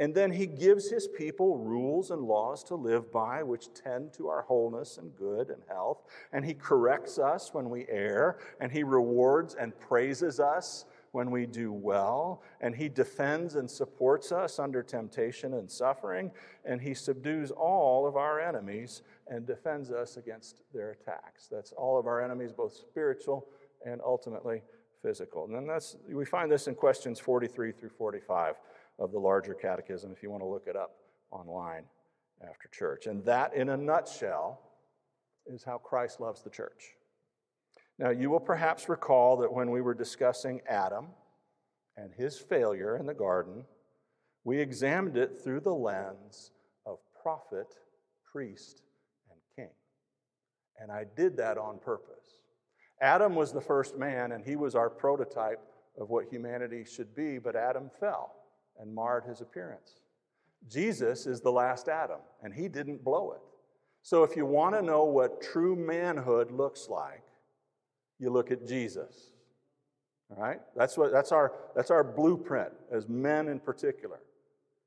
And 0.00 0.14
then 0.14 0.32
he 0.32 0.46
gives 0.46 0.90
his 0.90 1.06
people 1.06 1.58
rules 1.58 2.10
and 2.10 2.22
laws 2.22 2.64
to 2.64 2.74
live 2.74 3.12
by, 3.12 3.42
which 3.42 3.72
tend 3.74 4.14
to 4.14 4.28
our 4.28 4.42
wholeness 4.42 4.96
and 4.96 5.14
good 5.14 5.50
and 5.50 5.62
health. 5.68 6.02
And 6.32 6.44
he 6.44 6.54
corrects 6.54 7.18
us 7.18 7.52
when 7.52 7.68
we 7.68 7.86
err, 7.88 8.38
and 8.60 8.72
he 8.72 8.82
rewards 8.82 9.54
and 9.54 9.78
praises 9.78 10.40
us 10.40 10.86
when 11.12 11.30
we 11.30 11.44
do 11.44 11.72
well, 11.72 12.42
and 12.60 12.74
He 12.74 12.88
defends 12.88 13.56
and 13.56 13.68
supports 13.68 14.32
us 14.32 14.58
under 14.58 14.82
temptation 14.82 15.54
and 15.54 15.70
suffering, 15.70 16.30
and 16.64 16.80
He 16.80 16.94
subdues 16.94 17.50
all 17.50 18.06
of 18.06 18.16
our 18.16 18.40
enemies 18.40 19.02
and 19.26 19.46
defends 19.46 19.90
us 19.90 20.16
against 20.16 20.56
their 20.72 20.92
attacks. 20.92 21.48
That's 21.50 21.72
all 21.72 21.98
of 21.98 22.06
our 22.06 22.22
enemies, 22.22 22.52
both 22.52 22.74
spiritual 22.74 23.48
and 23.84 24.00
ultimately 24.04 24.62
physical. 25.02 25.44
And 25.46 25.54
then 25.54 25.66
that's, 25.66 25.96
we 26.08 26.24
find 26.24 26.50
this 26.50 26.68
in 26.68 26.74
questions 26.74 27.18
43 27.18 27.72
through 27.72 27.90
45 27.90 28.54
of 29.00 29.10
the 29.12 29.18
larger 29.18 29.54
catechism, 29.54 30.12
if 30.14 30.22
you 30.22 30.30
want 30.30 30.42
to 30.42 30.48
look 30.48 30.66
it 30.66 30.76
up 30.76 30.92
online 31.32 31.84
after 32.48 32.68
church. 32.68 33.06
And 33.06 33.24
that, 33.24 33.54
in 33.54 33.70
a 33.70 33.76
nutshell, 33.76 34.60
is 35.46 35.64
how 35.64 35.78
Christ 35.78 36.20
loves 36.20 36.42
the 36.42 36.50
church. 36.50 36.92
Now, 37.98 38.10
you 38.10 38.30
will 38.30 38.40
perhaps 38.40 38.88
recall 38.88 39.38
that 39.38 39.52
when 39.52 39.70
we 39.70 39.80
were 39.80 39.94
discussing 39.94 40.60
Adam 40.68 41.08
and 41.96 42.12
his 42.16 42.38
failure 42.38 42.96
in 42.96 43.06
the 43.06 43.14
garden, 43.14 43.64
we 44.44 44.58
examined 44.58 45.16
it 45.16 45.42
through 45.42 45.60
the 45.60 45.74
lens 45.74 46.52
of 46.86 46.98
prophet, 47.22 47.74
priest, 48.30 48.82
and 49.30 49.40
king. 49.56 49.74
And 50.78 50.92
I 50.92 51.04
did 51.16 51.36
that 51.38 51.58
on 51.58 51.78
purpose. 51.78 52.16
Adam 53.02 53.34
was 53.34 53.52
the 53.52 53.60
first 53.60 53.98
man, 53.98 54.32
and 54.32 54.44
he 54.44 54.56
was 54.56 54.74
our 54.74 54.90
prototype 54.90 55.60
of 55.98 56.10
what 56.10 56.26
humanity 56.30 56.84
should 56.84 57.14
be, 57.14 57.38
but 57.38 57.56
Adam 57.56 57.90
fell 57.98 58.34
and 58.80 58.94
marred 58.94 59.24
his 59.24 59.40
appearance. 59.40 60.00
Jesus 60.68 61.26
is 61.26 61.40
the 61.40 61.52
last 61.52 61.88
Adam, 61.88 62.20
and 62.42 62.52
he 62.52 62.68
didn't 62.68 63.04
blow 63.04 63.32
it. 63.32 63.40
So 64.02 64.24
if 64.24 64.36
you 64.36 64.46
want 64.46 64.74
to 64.74 64.82
know 64.82 65.04
what 65.04 65.42
true 65.42 65.76
manhood 65.76 66.50
looks 66.50 66.88
like, 66.88 67.22
you 68.18 68.30
look 68.30 68.50
at 68.50 68.66
Jesus. 68.66 69.32
All 70.30 70.42
right? 70.42 70.60
That's, 70.76 70.96
what, 70.96 71.12
that's, 71.12 71.32
our, 71.32 71.52
that's 71.74 71.90
our 71.90 72.04
blueprint 72.04 72.72
as 72.90 73.08
men 73.08 73.48
in 73.48 73.58
particular. 73.58 74.20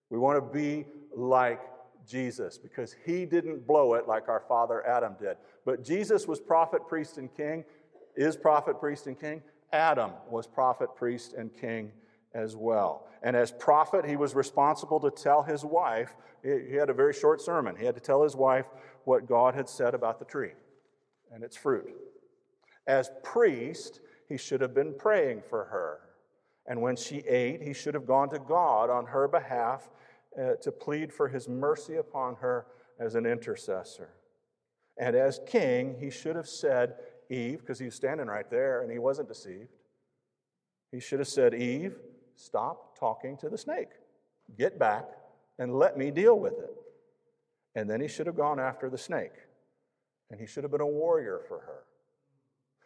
We 0.09 0.17
want 0.17 0.37
to 0.37 0.59
be 0.59 0.85
like 1.15 1.59
Jesus 2.07 2.57
because 2.57 2.95
he 3.05 3.25
didn't 3.25 3.65
blow 3.67 3.95
it 3.95 4.07
like 4.07 4.29
our 4.29 4.43
father 4.47 4.85
Adam 4.85 5.15
did. 5.19 5.37
But 5.65 5.83
Jesus 5.83 6.27
was 6.27 6.39
prophet, 6.39 6.87
priest, 6.87 7.17
and 7.17 7.33
king, 7.35 7.63
is 8.15 8.35
prophet, 8.35 8.79
priest, 8.79 9.07
and 9.07 9.19
king. 9.19 9.41
Adam 9.71 10.11
was 10.29 10.45
prophet, 10.45 10.89
priest, 10.95 11.33
and 11.33 11.49
king 11.59 11.91
as 12.33 12.55
well. 12.55 13.07
And 13.21 13.35
as 13.35 13.51
prophet, 13.51 14.05
he 14.05 14.15
was 14.15 14.35
responsible 14.35 14.99
to 15.01 15.11
tell 15.11 15.43
his 15.43 15.63
wife, 15.63 16.15
he 16.43 16.75
had 16.75 16.89
a 16.89 16.93
very 16.93 17.13
short 17.13 17.41
sermon. 17.41 17.75
He 17.75 17.85
had 17.85 17.95
to 17.95 18.01
tell 18.01 18.23
his 18.23 18.35
wife 18.35 18.65
what 19.05 19.27
God 19.27 19.55
had 19.55 19.69
said 19.69 19.93
about 19.93 20.19
the 20.19 20.25
tree 20.25 20.51
and 21.31 21.43
its 21.43 21.55
fruit. 21.55 21.89
As 22.85 23.09
priest, 23.23 24.01
he 24.27 24.37
should 24.37 24.61
have 24.61 24.73
been 24.73 24.93
praying 24.97 25.43
for 25.49 25.65
her. 25.65 25.99
And 26.67 26.81
when 26.81 26.95
she 26.95 27.19
ate, 27.19 27.61
he 27.61 27.73
should 27.73 27.93
have 27.93 28.07
gone 28.07 28.29
to 28.29 28.39
God 28.39 28.89
on 28.89 29.05
her 29.05 29.27
behalf 29.27 29.89
uh, 30.37 30.55
to 30.61 30.71
plead 30.71 31.13
for 31.13 31.27
his 31.27 31.47
mercy 31.47 31.95
upon 31.95 32.35
her 32.35 32.65
as 32.99 33.15
an 33.15 33.25
intercessor. 33.25 34.09
And 34.97 35.15
as 35.15 35.39
king, 35.47 35.95
he 35.99 36.09
should 36.09 36.35
have 36.35 36.47
said, 36.47 36.95
Eve, 37.29 37.59
because 37.59 37.79
he 37.79 37.85
was 37.85 37.95
standing 37.95 38.27
right 38.27 38.49
there 38.49 38.81
and 38.81 38.91
he 38.91 38.99
wasn't 38.99 39.27
deceived. 39.27 39.69
He 40.91 40.99
should 40.99 41.19
have 41.19 41.27
said, 41.27 41.53
Eve, 41.53 41.95
stop 42.35 42.97
talking 42.99 43.37
to 43.37 43.49
the 43.49 43.57
snake. 43.57 43.89
Get 44.57 44.77
back 44.79 45.05
and 45.59 45.75
let 45.75 45.97
me 45.97 46.11
deal 46.11 46.39
with 46.39 46.53
it. 46.53 46.71
And 47.75 47.89
then 47.89 48.01
he 48.01 48.07
should 48.07 48.27
have 48.27 48.37
gone 48.37 48.59
after 48.59 48.89
the 48.89 48.97
snake. 48.97 49.33
And 50.31 50.39
he 50.39 50.45
should 50.45 50.63
have 50.63 50.71
been 50.71 50.81
a 50.81 50.87
warrior 50.87 51.41
for 51.47 51.59
her. 51.59 51.83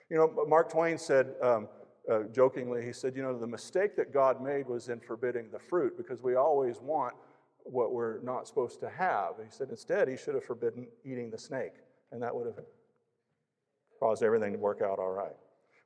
You 0.10 0.18
know, 0.18 0.46
Mark 0.48 0.72
Twain 0.72 0.98
said, 0.98 1.36
um, 1.42 1.68
uh, 2.10 2.24
jokingly, 2.34 2.86
he 2.86 2.94
said, 2.94 3.16
You 3.16 3.24
know, 3.24 3.38
the 3.38 3.48
mistake 3.48 3.96
that 3.98 4.14
God 4.14 4.42
made 4.42 4.68
was 4.68 4.90
in 4.90 5.00
forbidding 5.00 5.50
the 5.52 5.60
fruit 5.60 5.98
because 5.98 6.22
we 6.22 6.36
always 6.36 6.80
want 6.82 7.14
what 7.64 7.92
we're 7.92 8.22
not 8.22 8.48
supposed 8.48 8.80
to 8.82 8.90
have. 8.90 9.34
He 9.44 9.50
said, 9.50 9.70
Instead, 9.70 10.08
he 10.08 10.16
should 10.16 10.36
have 10.36 10.46
forbidden 10.46 10.88
eating 11.04 11.30
the 11.30 11.38
snake, 11.38 11.74
and 12.12 12.22
that 12.22 12.34
would 12.34 12.46
have 12.46 12.64
caused 14.00 14.24
everything 14.24 14.54
to 14.54 14.60
work 14.60 14.82
out 14.82 15.00
all 15.00 15.12
right. 15.12 15.36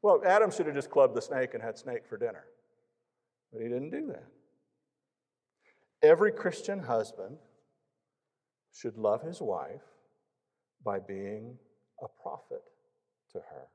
Well, 0.02 0.22
Adam 0.26 0.52
should 0.52 0.66
have 0.66 0.76
just 0.76 0.90
clubbed 0.90 1.16
the 1.16 1.22
snake 1.22 1.54
and 1.54 1.64
had 1.64 1.78
snake 1.78 2.06
for 2.08 2.18
dinner, 2.18 2.46
but 3.52 3.62
he 3.62 3.68
didn't 3.68 3.92
do 3.92 4.08
that. 4.08 4.26
Every 6.04 6.32
Christian 6.32 6.80
husband 6.80 7.38
should 8.74 8.98
love 8.98 9.22
his 9.22 9.42
wife 9.42 9.82
by 10.84 11.00
being 11.00 11.58
a 12.02 12.08
prophet 12.24 12.64
to 13.34 13.40
her. 13.40 13.68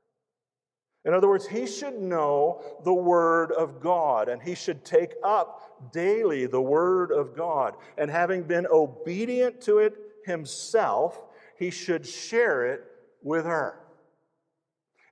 In 1.05 1.13
other 1.13 1.29
words, 1.29 1.47
he 1.47 1.65
should 1.65 2.01
know 2.01 2.61
the 2.83 2.93
Word 2.93 3.53
of 3.53 3.79
God 3.79 4.27
and 4.27 4.41
he 4.41 4.55
should 4.55 4.83
take 4.83 5.13
up 5.23 5.91
daily 5.93 6.47
the 6.47 6.61
Word 6.61 7.11
of 7.11 7.33
God. 7.33 7.75
And 7.97 8.11
having 8.11 8.43
been 8.43 8.67
obedient 8.69 9.61
to 9.61 9.79
it 9.79 9.93
himself, 10.25 11.21
he 11.57 11.69
should 11.69 12.05
share 12.05 12.65
it 12.73 12.83
with 13.23 13.45
her. 13.45 13.79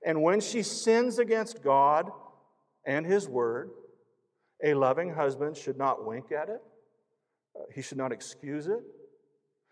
And 0.04 0.22
when 0.22 0.40
she 0.40 0.62
sins 0.62 1.18
against 1.18 1.62
God 1.62 2.10
and 2.84 3.06
his 3.06 3.26
Word, 3.26 3.70
a 4.62 4.74
loving 4.74 5.12
husband 5.12 5.56
should 5.56 5.76
not 5.76 6.06
wink 6.06 6.32
at 6.32 6.48
it, 6.48 6.62
uh, 7.58 7.64
he 7.74 7.82
should 7.82 7.98
not 7.98 8.12
excuse 8.12 8.66
it. 8.66 8.82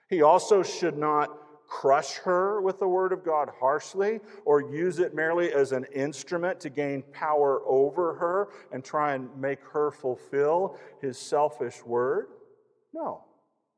He 0.08 0.22
also 0.22 0.62
should 0.62 0.98
not 0.98 1.30
crush 1.66 2.14
her 2.18 2.60
with 2.60 2.78
the 2.78 2.86
word 2.86 3.12
of 3.12 3.24
God 3.24 3.50
harshly 3.58 4.20
or 4.44 4.60
use 4.60 4.98
it 4.98 5.14
merely 5.14 5.52
as 5.52 5.72
an 5.72 5.84
instrument 5.94 6.60
to 6.60 6.70
gain 6.70 7.02
power 7.12 7.62
over 7.66 8.14
her 8.14 8.48
and 8.72 8.84
try 8.84 9.14
and 9.14 9.28
make 9.40 9.60
her 9.72 9.90
fulfill 9.90 10.78
his 11.00 11.18
selfish 11.18 11.82
word. 11.84 12.26
No, 12.92 13.24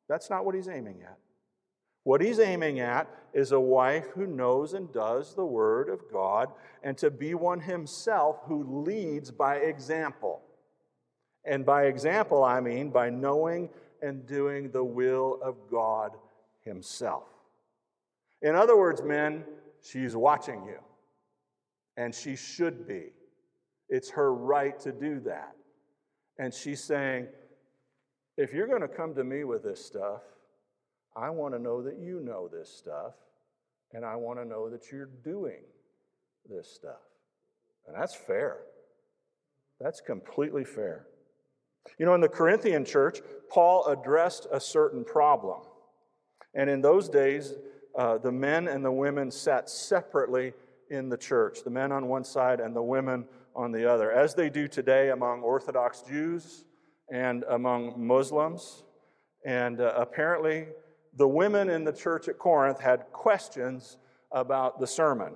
that's 0.09 0.31
not 0.31 0.45
what 0.45 0.55
he's 0.55 0.69
aiming 0.69 1.03
at. 1.03 1.17
What 2.03 2.21
he's 2.21 2.39
aiming 2.39 2.81
at 2.81 3.09
is 3.33 3.53
a 3.53 3.61
wife 3.61 4.07
who 4.15 4.27
knows 4.27 4.75
and 4.75 4.93
does 4.93 5.35
the 5.35 5.45
word 5.45 5.89
of 5.89 6.01
God 6.13 6.51
and 6.83 6.97
to 6.99 7.11
be 7.11 7.35
one 7.35 7.61
himself 7.61 8.41
who 8.45 8.85
leads 8.85 9.31
by 9.31 9.57
example. 9.57 10.26
And 11.47 11.65
by 11.65 11.85
example, 11.85 12.45
I 12.45 12.61
mean 12.61 12.91
by 12.91 13.09
knowing 13.11 13.71
and 14.03 14.27
doing 14.27 14.71
the 14.71 14.85
will 14.85 15.39
of 15.43 15.57
God 15.71 16.13
himself. 16.65 17.25
In 18.43 18.55
other 18.55 18.77
words, 18.77 19.03
men, 19.03 19.45
she's 19.81 20.15
watching 20.15 20.65
you, 20.67 20.79
and 21.97 22.15
she 22.15 22.37
should 22.37 22.87
be. 22.87 23.13
It's 23.89 24.11
her 24.11 24.35
right 24.35 24.79
to 24.81 24.93
do 24.93 25.21
that. 25.21 25.55
And 26.39 26.53
she's 26.53 26.83
saying, 26.83 27.29
if 28.37 28.53
you're 28.53 28.67
going 28.67 28.83
to 28.83 28.89
come 28.89 29.15
to 29.15 29.25
me 29.25 29.45
with 29.45 29.63
this 29.63 29.83
stuff, 29.83 30.23
I 31.17 31.31
want 31.31 31.55
to 31.55 31.59
know 31.59 31.83
that 31.83 31.99
you 31.99 32.21
know 32.21 32.49
this 32.49 32.69
stuff, 32.69 33.15
and 33.93 34.05
I 34.05 34.17
want 34.17 34.39
to 34.39 34.45
know 34.45 34.69
that 34.69 34.93
you're 34.93 35.09
doing 35.25 35.63
this 36.49 36.69
stuff. 36.69 37.01
And 37.87 37.97
that's 37.97 38.15
fair. 38.15 38.59
That's 39.81 40.01
completely 40.01 40.65
fair. 40.65 41.07
You 41.99 42.07
know, 42.07 42.15
in 42.15 42.21
the 42.21 42.29
Corinthian 42.29 42.85
church, 42.85 43.21
Paul 43.51 43.87
addressed 43.87 44.47
a 44.53 44.61
certain 44.61 45.05
problem. 45.05 45.61
And 46.55 46.71
in 46.71 46.81
those 46.81 47.09
days, 47.09 47.55
uh, 47.97 48.19
the 48.19 48.33
men 48.33 48.69
and 48.69 48.85
the 48.85 48.93
women 48.93 49.31
sat 49.31 49.71
separately 49.71 50.53
in 50.91 51.09
the 51.09 51.17
church, 51.17 51.65
the 51.65 51.71
men 51.71 51.93
on 51.93 52.09
one 52.09 52.25
side 52.25 52.61
and 52.61 52.75
the 52.75 52.83
women 52.83 53.27
on 53.55 53.73
the 53.73 53.91
other, 53.91 54.13
as 54.13 54.35
they 54.35 54.51
do 54.51 54.69
today 54.69 55.11
among 55.11 55.43
Orthodox 55.43 56.03
Jews 56.03 56.65
and 57.11 57.45
among 57.49 57.95
Muslims. 57.97 58.85
And 59.45 59.81
uh, 59.81 59.95
apparently, 59.97 60.67
the 61.17 61.29
women 61.29 61.71
in 61.71 61.85
the 61.85 61.93
church 61.93 62.29
at 62.29 62.39
Corinth 62.39 62.81
had 62.81 63.07
questions 63.13 63.97
about 64.33 64.81
the 64.81 64.87
sermon, 64.87 65.35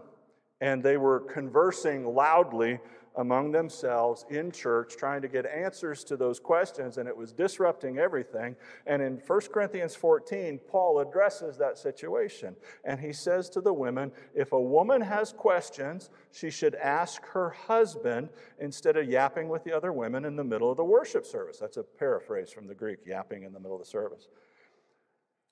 and 0.60 0.82
they 0.82 0.96
were 0.96 1.20
conversing 1.20 2.14
loudly 2.14 2.80
among 3.16 3.50
themselves 3.50 4.24
in 4.30 4.52
church 4.52 4.96
trying 4.96 5.22
to 5.22 5.28
get 5.28 5.46
answers 5.46 6.04
to 6.04 6.16
those 6.16 6.38
questions, 6.38 6.98
and 6.98 7.08
it 7.08 7.16
was 7.16 7.32
disrupting 7.32 7.98
everything. 7.98 8.54
And 8.86 9.02
in 9.02 9.20
1 9.26 9.40
Corinthians 9.52 9.94
14, 9.94 10.60
Paul 10.68 11.00
addresses 11.00 11.56
that 11.58 11.78
situation. 11.78 12.54
And 12.84 13.00
he 13.00 13.12
says 13.12 13.48
to 13.50 13.60
the 13.60 13.72
women 13.72 14.12
if 14.34 14.52
a 14.52 14.60
woman 14.60 15.00
has 15.00 15.32
questions, 15.32 16.10
she 16.30 16.50
should 16.50 16.74
ask 16.76 17.24
her 17.26 17.50
husband 17.50 18.28
instead 18.60 18.96
of 18.96 19.08
yapping 19.08 19.48
with 19.48 19.64
the 19.64 19.76
other 19.76 19.92
women 19.92 20.24
in 20.24 20.36
the 20.36 20.44
middle 20.44 20.70
of 20.70 20.76
the 20.76 20.84
worship 20.84 21.26
service. 21.26 21.58
That's 21.58 21.76
a 21.76 21.82
paraphrase 21.82 22.50
from 22.52 22.66
the 22.66 22.74
Greek, 22.74 22.98
yapping 23.06 23.42
in 23.42 23.52
the 23.52 23.60
middle 23.60 23.76
of 23.76 23.82
the 23.82 23.90
service. 23.90 24.28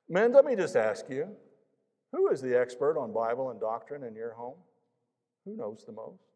Men, 0.08 0.32
let 0.32 0.44
me 0.44 0.56
just 0.56 0.76
ask 0.76 1.04
you 1.10 1.28
who 2.12 2.30
is 2.30 2.40
the 2.40 2.58
expert 2.58 2.98
on 2.98 3.12
Bible 3.12 3.50
and 3.50 3.60
doctrine 3.60 4.04
in 4.04 4.14
your 4.14 4.32
home? 4.32 4.56
Who 5.44 5.56
knows 5.56 5.84
the 5.84 5.92
most? 5.92 6.27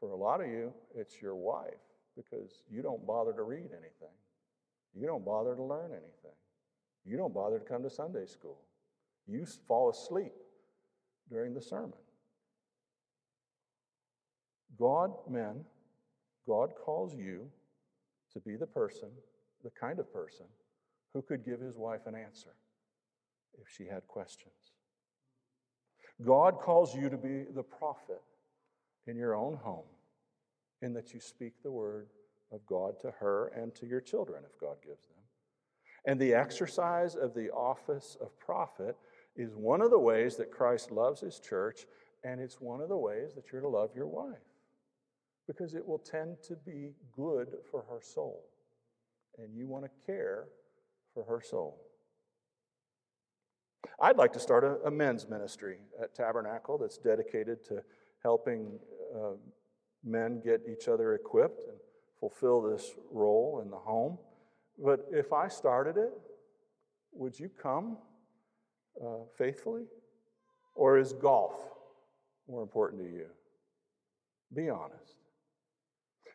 For 0.00 0.10
a 0.10 0.16
lot 0.16 0.40
of 0.40 0.48
you, 0.48 0.72
it's 0.94 1.20
your 1.20 1.34
wife 1.34 1.74
because 2.16 2.62
you 2.70 2.82
don't 2.82 3.06
bother 3.06 3.32
to 3.32 3.42
read 3.42 3.70
anything. 3.72 4.14
You 4.94 5.06
don't 5.06 5.24
bother 5.24 5.54
to 5.54 5.62
learn 5.62 5.90
anything. 5.90 6.36
You 7.04 7.16
don't 7.16 7.34
bother 7.34 7.58
to 7.58 7.64
come 7.64 7.82
to 7.82 7.90
Sunday 7.90 8.26
school. 8.26 8.58
You 9.26 9.46
fall 9.66 9.90
asleep 9.90 10.32
during 11.30 11.54
the 11.54 11.60
sermon. 11.60 11.98
God, 14.78 15.12
men, 15.28 15.64
God 16.46 16.70
calls 16.84 17.14
you 17.14 17.50
to 18.32 18.40
be 18.40 18.56
the 18.56 18.66
person, 18.66 19.08
the 19.64 19.70
kind 19.70 19.98
of 19.98 20.12
person, 20.12 20.46
who 21.12 21.22
could 21.22 21.44
give 21.44 21.60
his 21.60 21.76
wife 21.76 22.02
an 22.06 22.14
answer 22.14 22.54
if 23.60 23.68
she 23.68 23.86
had 23.86 24.06
questions. 24.06 24.72
God 26.24 26.58
calls 26.60 26.94
you 26.94 27.08
to 27.08 27.16
be 27.16 27.44
the 27.54 27.62
prophet 27.62 28.22
in 29.08 29.16
your 29.16 29.34
own 29.34 29.56
home 29.56 29.86
in 30.82 30.92
that 30.94 31.12
you 31.12 31.20
speak 31.20 31.54
the 31.62 31.70
word 31.70 32.08
of 32.52 32.64
God 32.66 33.00
to 33.00 33.10
her 33.18 33.48
and 33.48 33.74
to 33.74 33.86
your 33.86 34.00
children 34.00 34.42
if 34.44 34.58
God 34.60 34.76
gives 34.84 35.06
them. 35.06 35.16
And 36.06 36.20
the 36.20 36.34
exercise 36.34 37.16
of 37.16 37.34
the 37.34 37.50
office 37.50 38.16
of 38.20 38.38
prophet 38.38 38.96
is 39.36 39.54
one 39.54 39.80
of 39.80 39.90
the 39.90 39.98
ways 39.98 40.36
that 40.36 40.50
Christ 40.50 40.90
loves 40.90 41.20
his 41.20 41.40
church, 41.40 41.86
and 42.24 42.40
it's 42.40 42.60
one 42.60 42.80
of 42.80 42.88
the 42.88 42.96
ways 42.96 43.34
that 43.34 43.52
you're 43.52 43.60
to 43.60 43.68
love 43.68 43.90
your 43.94 44.06
wife 44.06 44.36
because 45.46 45.74
it 45.74 45.86
will 45.86 45.98
tend 45.98 46.36
to 46.46 46.54
be 46.54 46.92
good 47.12 47.48
for 47.70 47.84
her 47.88 48.00
soul. 48.02 48.44
And 49.38 49.54
you 49.54 49.66
want 49.66 49.84
to 49.84 49.90
care 50.06 50.44
for 51.14 51.24
her 51.24 51.40
soul. 51.40 51.80
I'd 54.00 54.16
like 54.16 54.32
to 54.34 54.40
start 54.40 54.62
a, 54.62 54.86
a 54.86 54.90
men's 54.90 55.28
ministry 55.28 55.78
at 56.00 56.14
Tabernacle 56.14 56.78
that's 56.78 56.98
dedicated 56.98 57.64
to 57.66 57.82
helping 58.22 58.78
uh, 59.14 59.32
men 60.04 60.40
get 60.44 60.62
each 60.70 60.88
other 60.88 61.14
equipped 61.14 61.62
and 61.68 61.78
fulfill 62.20 62.62
this 62.62 62.92
role 63.10 63.60
in 63.64 63.70
the 63.70 63.76
home. 63.76 64.18
But 64.78 65.06
if 65.10 65.32
I 65.32 65.48
started 65.48 65.96
it, 65.96 66.12
would 67.12 67.38
you 67.38 67.48
come 67.60 67.98
uh, 69.04 69.24
faithfully? 69.36 69.84
Or 70.74 70.98
is 70.98 71.12
golf 71.12 71.54
more 72.48 72.62
important 72.62 73.02
to 73.02 73.08
you? 73.08 73.26
Be 74.54 74.70
honest. 74.70 75.16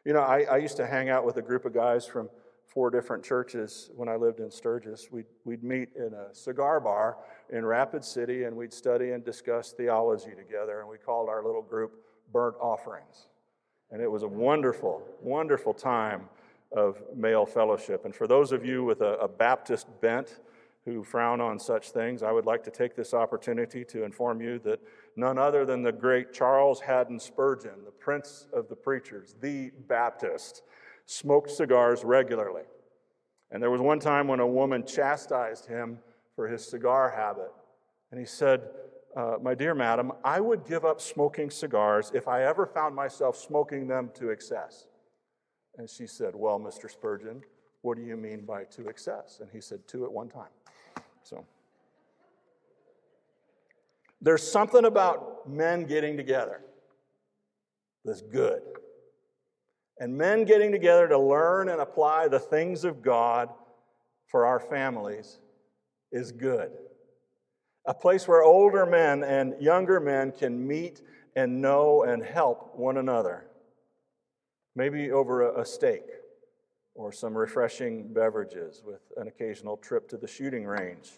You 0.06 0.14
know, 0.14 0.22
I, 0.22 0.42
I 0.44 0.58
used 0.58 0.78
to 0.78 0.86
hang 0.86 1.10
out 1.10 1.26
with 1.26 1.38
a 1.38 1.42
group 1.42 1.64
of 1.66 1.74
guys 1.74 2.06
from 2.06 2.30
four 2.66 2.90
different 2.90 3.24
churches 3.24 3.92
when 3.96 4.10
I 4.10 4.16
lived 4.16 4.40
in 4.40 4.50
Sturgis. 4.50 5.10
We'd, 5.12 5.26
we'd 5.46 5.64
meet 5.64 5.90
in 5.96 6.14
a 6.14 6.34
cigar 6.34 6.80
bar 6.80 7.18
in 7.52 7.66
Rapid 7.66 8.04
City 8.04 8.44
and 8.44 8.56
we'd 8.56 8.74
study 8.74 9.12
and 9.12 9.24
discuss 9.24 9.72
theology 9.72 10.32
together. 10.36 10.80
And 10.80 10.90
we 10.90 10.98
called 10.98 11.30
our 11.30 11.44
little 11.46 11.62
group 11.62 11.94
Burnt 12.32 12.56
Offerings. 12.60 13.28
And 13.92 14.02
it 14.02 14.10
was 14.10 14.24
a 14.24 14.28
wonderful, 14.28 15.04
wonderful 15.22 15.74
time 15.74 16.30
of 16.72 17.02
male 17.16 17.46
fellowship. 17.46 18.06
And 18.06 18.16
for 18.16 18.26
those 18.26 18.52
of 18.52 18.66
you 18.66 18.84
with 18.84 19.02
a, 19.02 19.14
a, 19.20 19.28
Baptist 19.28 19.88
bent 20.02 20.40
who 20.86 21.04
frown 21.04 21.40
on 21.40 21.60
such 21.60 21.92
things, 21.92 22.24
I 22.24 22.32
would 22.32 22.46
like 22.46 22.64
to 22.64 22.72
take 22.72 22.96
this 22.96 23.14
opportunity 23.14 23.86
to 23.86 24.04
inform 24.04 24.42
you 24.42 24.58
that 24.60 24.80
none 25.16 25.38
other 25.38 25.66
than 25.66 25.84
the 25.84 25.92
great 25.92 26.34
Charles 26.34 26.82
Haddon 26.82 27.20
Spurgeon, 27.20 27.86
the 27.86 27.92
prince 27.92 28.48
of 28.52 28.68
the 28.68 28.76
preachers, 28.76 29.36
the 29.40 29.72
Baptist, 29.88 30.64
smoked 31.06 31.52
cigars 31.52 32.04
regularly. 32.04 32.64
And 33.52 33.62
there 33.62 33.70
was 33.72 33.82
one 33.82 34.00
time 34.00 34.28
when 34.28 34.40
a 34.40 34.48
woman 34.48 34.86
chastised 34.86 35.68
him 35.68 36.00
for 36.36 36.48
his 36.48 36.66
cigar 36.66 37.14
habit. 37.16 37.52
And 38.12 38.20
he 38.20 38.26
said, 38.26 38.62
uh, 39.16 39.36
My 39.42 39.54
dear 39.54 39.76
madam, 39.76 40.12
I 40.24 40.40
would 40.40 40.66
give 40.66 40.86
up 40.86 41.00
smoking 41.00 41.50
cigars 41.50 42.12
if 42.14 42.28
I 42.28 42.44
ever 42.44 42.66
found 42.66 42.96
myself 42.96 43.38
smoking 43.38 43.88
them 43.88 44.10
to 44.16 44.30
excess. 44.30 44.88
And 45.78 45.90
she 45.90 46.08
said, 46.08 46.34
Well, 46.36 46.60
Mr. 46.60 46.90
Spurgeon, 46.90 47.42
what 47.82 47.98
do 47.98 48.04
you 48.04 48.18
mean 48.18 48.46
by 48.46 48.64
to 48.66 48.88
excess? 48.88 49.40
And 49.40 49.50
he 49.52 49.62
said, 49.62 49.88
Two 49.88 50.06
at 50.06 50.12
one 50.12 50.30
time. 50.30 50.50
So 51.24 51.46
there's 54.22 54.50
something 54.50 54.86
about 54.86 55.50
men 55.50 55.84
getting 55.86 56.18
together 56.18 56.62
that's 58.06 58.22
good. 58.22 58.62
And 60.00 60.18
men 60.18 60.46
getting 60.46 60.72
together 60.72 61.08
to 61.08 61.18
learn 61.18 61.70
and 61.70 61.80
apply 61.80 62.28
the 62.28 62.40
things 62.40 62.84
of 62.84 63.02
God 63.02 63.50
for 64.28 64.46
our 64.46 64.60
families 64.60 65.40
is 66.12 66.32
good. 66.32 66.72
A 67.86 67.94
place 67.94 68.28
where 68.28 68.44
older 68.44 68.86
men 68.86 69.24
and 69.24 69.62
younger 69.62 70.00
men 70.00 70.32
can 70.32 70.66
meet 70.66 71.02
and 71.36 71.62
know 71.62 72.04
and 72.04 72.24
help 72.24 72.76
one 72.76 72.98
another. 72.98 73.46
Maybe 74.76 75.12
over 75.12 75.56
a, 75.56 75.66
steak 75.66 76.04
or 76.96 77.12
some 77.12 77.38
refreshing 77.38 78.12
beverages 78.14 78.82
with 78.86 79.02
an 79.18 79.28
occasional 79.28 79.78
trip 79.78 80.08
to 80.10 80.18
the 80.18 80.28
shooting 80.28 80.66
range 80.66 81.12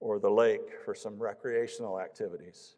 or 0.00 0.18
the 0.18 0.30
lake 0.30 0.70
for 0.84 0.94
some 0.94 1.18
recreational 1.18 2.00
activities. 2.00 2.76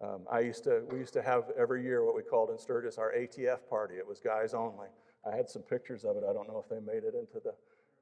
Um, 0.00 0.22
I 0.30 0.40
used 0.40 0.64
to, 0.64 0.82
we 0.90 0.98
used 0.98 1.12
to 1.14 1.22
have 1.22 1.44
every 1.58 1.82
year 1.82 2.04
what 2.04 2.16
we 2.16 2.22
called 2.22 2.50
in 2.50 2.58
Sturgis 2.58 2.98
our 2.98 3.12
ATF 3.12 3.68
party. 3.68 3.96
It 3.96 4.06
was 4.06 4.20
guys 4.20 4.54
only. 4.54 4.88
I 5.30 5.36
had 5.36 5.48
some 5.48 5.62
pictures 5.62 6.04
of 6.04 6.16
it. 6.16 6.24
I 6.28 6.32
don't 6.32 6.48
know 6.48 6.62
if 6.62 6.68
they 6.68 6.80
made 6.84 7.04
it 7.04 7.14
into 7.14 7.40
the 7.44 7.54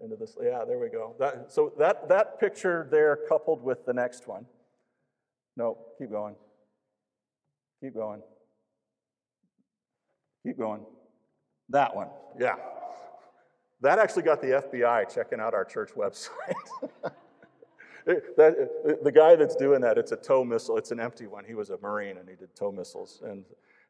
into 0.03 0.17
this. 0.17 0.37
Yeah, 0.43 0.65
there 0.67 0.79
we 0.79 0.89
go. 0.89 1.15
That, 1.19 1.53
so 1.53 1.73
that 1.79 2.09
that 2.09 2.41
picture 2.41 2.89
there, 2.91 3.19
coupled 3.29 3.63
with 3.63 3.85
the 3.85 3.93
next 3.93 4.27
one. 4.27 4.47
No, 5.57 5.77
keep 5.99 6.11
going. 6.11 6.37
Keep 7.83 7.95
going. 7.95 8.23
Keep 10.47 10.59
going. 10.59 10.87
That 11.69 11.95
one. 11.95 12.09
Yeah. 12.39 12.57
That 13.83 13.99
actually 13.99 14.23
got 14.23 14.41
the 14.41 14.49
FBI 14.49 15.13
checking 15.15 15.41
out 15.41 15.55
our 15.55 15.65
church 15.65 15.91
website. 15.97 16.31
that, 18.07 19.01
the 19.03 19.13
guy 19.13 19.37
that's 19.37 19.57
doing 19.57 19.81
that, 19.83 19.99
it's 19.99 20.13
a 20.13 20.17
tow 20.17 20.45
missile. 20.45 20.77
It's 20.77 20.91
an 20.91 21.01
empty 21.01 21.27
one. 21.27 21.45
He 21.45 21.55
was 21.55 21.71
a 21.71 21.79
Marine 21.79 22.19
and 22.19 22.29
he 22.29 22.35
did 22.35 22.55
tow 22.55 22.73
missiles. 22.73 23.23
And, 23.25 23.45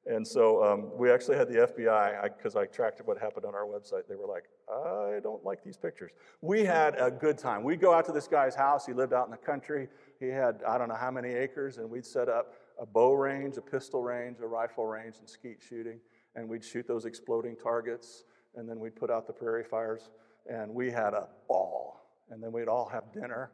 and 0.06 0.26
so 0.26 0.64
um, 0.64 0.90
we 0.96 1.10
actually 1.10 1.36
had 1.36 1.48
the 1.48 1.68
FBI, 1.68 2.22
because 2.36 2.56
I, 2.56 2.62
I, 2.62 2.66
tracked 2.66 3.00
what 3.06 3.18
happened 3.18 3.44
on 3.44 3.54
our 3.54 3.66
website. 3.66 4.08
They 4.08 4.16
were 4.16 4.26
like, 4.26 4.44
I 4.68 5.20
don't 5.22 5.44
like 5.44 5.62
these 5.62 5.76
pictures. 5.76 6.12
We 6.40 6.64
had 6.64 6.94
a 6.98 7.10
good 7.10 7.36
time. 7.36 7.62
We'd 7.62 7.80
go 7.80 7.92
out 7.92 8.06
to 8.06 8.12
this 8.12 8.26
guy's 8.26 8.54
house. 8.54 8.86
He 8.86 8.92
lived 8.92 9.12
out 9.12 9.26
in 9.26 9.30
the 9.30 9.36
country. 9.36 9.88
He 10.18 10.28
had, 10.28 10.62
I 10.66 10.78
don't 10.78 10.88
know 10.88 10.96
how 10.96 11.10
many 11.10 11.28
acres, 11.28 11.78
and 11.78 11.88
we'd 11.88 12.06
set 12.06 12.28
up 12.28 12.54
a 12.80 12.86
bow 12.86 13.12
range, 13.12 13.58
a 13.58 13.60
pistol 13.60 14.02
range, 14.02 14.38
a 14.40 14.46
rifle 14.46 14.86
range, 14.86 15.16
and 15.20 15.28
skeet 15.28 15.58
shooting. 15.66 16.00
And 16.34 16.48
we'd 16.48 16.64
shoot 16.64 16.88
those 16.88 17.04
exploding 17.04 17.56
targets, 17.56 18.24
and 18.56 18.68
then 18.68 18.80
we'd 18.80 18.96
put 18.96 19.10
out 19.10 19.26
the 19.26 19.32
prairie 19.32 19.64
fires, 19.64 20.10
and 20.50 20.74
we 20.74 20.90
had 20.90 21.12
a 21.12 21.28
ball. 21.46 22.00
And 22.30 22.42
then 22.42 22.52
we'd 22.52 22.68
all 22.68 22.88
have 22.88 23.12
dinner 23.12 23.50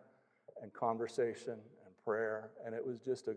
and 0.62 0.72
conversation 0.72 1.52
and 1.52 1.94
prayer, 2.04 2.50
and 2.64 2.74
it 2.74 2.84
was 2.84 2.98
just 3.00 3.28
a, 3.28 3.36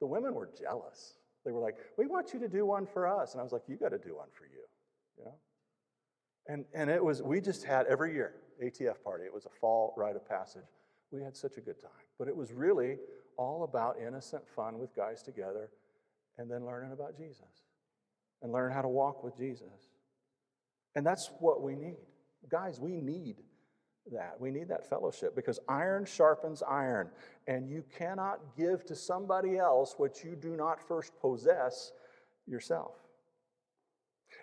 the 0.00 0.06
women 0.06 0.34
were 0.34 0.50
jealous. 0.58 1.14
They 1.44 1.52
were 1.52 1.60
like, 1.60 1.76
We 1.96 2.06
want 2.06 2.32
you 2.32 2.40
to 2.40 2.48
do 2.48 2.66
one 2.66 2.86
for 2.86 3.06
us. 3.06 3.32
And 3.32 3.40
I 3.40 3.44
was 3.44 3.52
like, 3.52 3.62
You 3.68 3.76
got 3.76 3.90
to 3.90 3.98
do 3.98 4.16
one 4.16 4.28
for 4.32 4.44
you. 4.44 4.64
You 5.18 5.24
know? 5.24 5.34
And, 6.48 6.64
and 6.74 6.90
it 6.90 7.02
was, 7.02 7.22
we 7.22 7.40
just 7.40 7.64
had 7.64 7.86
every 7.86 8.14
year, 8.14 8.34
ATF 8.62 9.02
party. 9.04 9.24
It 9.24 9.34
was 9.34 9.46
a 9.46 9.60
fall 9.60 9.94
rite 9.96 10.16
of 10.16 10.26
passage. 10.28 10.62
We 11.10 11.22
had 11.22 11.36
such 11.36 11.56
a 11.58 11.60
good 11.60 11.80
time. 11.80 11.90
But 12.18 12.28
it 12.28 12.36
was 12.36 12.52
really 12.52 12.96
all 13.36 13.64
about 13.64 13.96
innocent 14.04 14.42
fun 14.48 14.78
with 14.78 14.94
guys 14.96 15.22
together 15.22 15.70
and 16.38 16.50
then 16.50 16.64
learning 16.66 16.92
about 16.92 17.16
Jesus 17.16 17.64
and 18.42 18.52
learn 18.52 18.72
how 18.72 18.82
to 18.82 18.88
walk 18.88 19.22
with 19.22 19.36
Jesus. 19.36 19.90
And 20.94 21.06
that's 21.06 21.30
what 21.40 21.62
we 21.62 21.74
need. 21.74 21.96
Guys, 22.48 22.80
we 22.80 22.92
need 22.92 23.36
that. 24.12 24.40
We 24.40 24.50
need 24.50 24.68
that 24.68 24.88
fellowship 24.88 25.34
because 25.34 25.58
iron 25.68 26.04
sharpens 26.04 26.62
iron, 26.62 27.10
and 27.46 27.68
you 27.68 27.84
cannot 27.96 28.40
give 28.56 28.84
to 28.86 28.94
somebody 28.94 29.58
else 29.58 29.94
what 29.96 30.24
you 30.24 30.36
do 30.36 30.56
not 30.56 30.86
first 30.86 31.12
possess 31.20 31.92
yourself. 32.46 32.92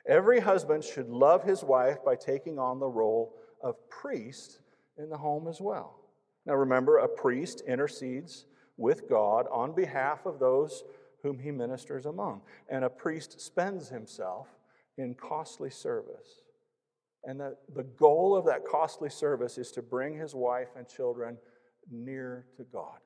Every 0.07 0.39
husband 0.39 0.83
should 0.83 1.09
love 1.09 1.43
his 1.43 1.63
wife 1.63 2.03
by 2.03 2.15
taking 2.15 2.59
on 2.59 2.79
the 2.79 2.87
role 2.87 3.35
of 3.61 3.89
priest 3.89 4.59
in 4.97 5.09
the 5.09 5.17
home 5.17 5.47
as 5.47 5.59
well. 5.59 5.99
Now 6.45 6.53
remember, 6.53 6.99
a 6.99 7.07
priest 7.07 7.61
intercedes 7.67 8.45
with 8.77 9.09
God 9.09 9.47
on 9.51 9.73
behalf 9.73 10.25
of 10.25 10.39
those 10.39 10.83
whom 11.23 11.39
he 11.39 11.49
ministers 11.49 12.05
among, 12.05 12.41
and 12.69 12.85
a 12.85 12.89
priest 12.89 13.41
spends 13.41 13.89
himself 13.89 14.47
in 14.97 15.15
costly 15.15 15.71
service. 15.71 16.41
And 17.25 17.39
the, 17.39 17.55
the 17.73 17.83
goal 17.83 18.35
of 18.35 18.45
that 18.45 18.65
costly 18.65 19.09
service 19.09 19.57
is 19.57 19.71
to 19.71 19.81
bring 19.81 20.15
his 20.15 20.35
wife 20.35 20.69
and 20.77 20.87
children 20.87 21.37
near 21.91 22.45
to 22.57 22.63
God. 22.63 22.99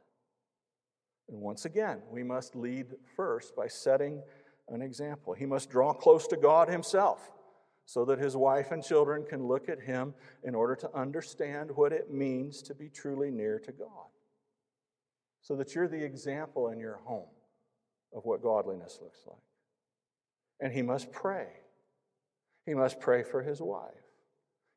And 1.29 1.39
once 1.39 1.65
again, 1.65 2.01
we 2.11 2.23
must 2.23 2.55
lead 2.55 2.87
first 3.15 3.55
by 3.55 3.67
setting 3.67 4.21
an 4.67 4.81
example. 4.81 5.33
He 5.33 5.45
must 5.45 5.69
draw 5.69 5.93
close 5.93 6.27
to 6.27 6.37
God 6.37 6.67
himself 6.67 7.31
so 7.85 8.05
that 8.05 8.19
his 8.19 8.35
wife 8.35 8.71
and 8.71 8.83
children 8.83 9.25
can 9.27 9.47
look 9.47 9.69
at 9.69 9.79
him 9.79 10.13
in 10.43 10.53
order 10.53 10.75
to 10.75 10.95
understand 10.95 11.71
what 11.73 11.93
it 11.93 12.11
means 12.11 12.61
to 12.63 12.75
be 12.75 12.89
truly 12.89 13.31
near 13.31 13.59
to 13.59 13.71
God. 13.71 14.07
So 15.41 15.55
that 15.55 15.73
you're 15.73 15.87
the 15.87 16.03
example 16.03 16.69
in 16.69 16.79
your 16.79 16.99
home 17.05 17.29
of 18.13 18.25
what 18.25 18.43
godliness 18.43 18.99
looks 19.01 19.21
like. 19.25 19.37
And 20.59 20.73
he 20.73 20.81
must 20.81 21.11
pray. 21.11 21.47
He 22.65 22.73
must 22.73 22.99
pray 22.99 23.23
for 23.23 23.41
his 23.41 23.61
wife. 23.61 24.08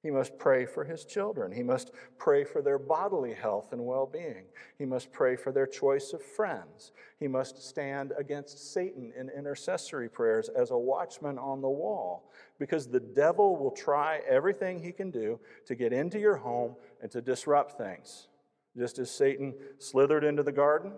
He 0.02 0.10
must 0.10 0.36
pray 0.36 0.66
for 0.66 0.82
his 0.82 1.04
children. 1.04 1.52
He 1.52 1.62
must 1.62 1.92
pray 2.18 2.42
for 2.42 2.60
their 2.60 2.78
bodily 2.78 3.34
health 3.34 3.72
and 3.72 3.86
well 3.86 4.06
being. 4.06 4.46
He 4.76 4.84
must 4.84 5.12
pray 5.12 5.36
for 5.36 5.52
their 5.52 5.66
choice 5.66 6.12
of 6.12 6.20
friends. 6.20 6.90
He 7.20 7.28
must 7.28 7.62
stand 7.62 8.12
against 8.18 8.72
Satan 8.72 9.12
in 9.16 9.30
intercessory 9.30 10.08
prayers 10.08 10.48
as 10.48 10.72
a 10.72 10.76
watchman 10.76 11.38
on 11.38 11.60
the 11.60 11.70
wall 11.70 12.32
because 12.58 12.88
the 12.88 12.98
devil 12.98 13.56
will 13.56 13.70
try 13.70 14.22
everything 14.28 14.82
he 14.82 14.90
can 14.90 15.12
do 15.12 15.38
to 15.66 15.76
get 15.76 15.92
into 15.92 16.18
your 16.18 16.36
home 16.36 16.74
and 17.00 17.10
to 17.12 17.20
disrupt 17.20 17.78
things. 17.78 18.26
Just 18.76 18.98
as 18.98 19.10
Satan 19.10 19.54
slithered 19.78 20.24
into 20.24 20.42
the 20.42 20.50
garden, 20.50 20.94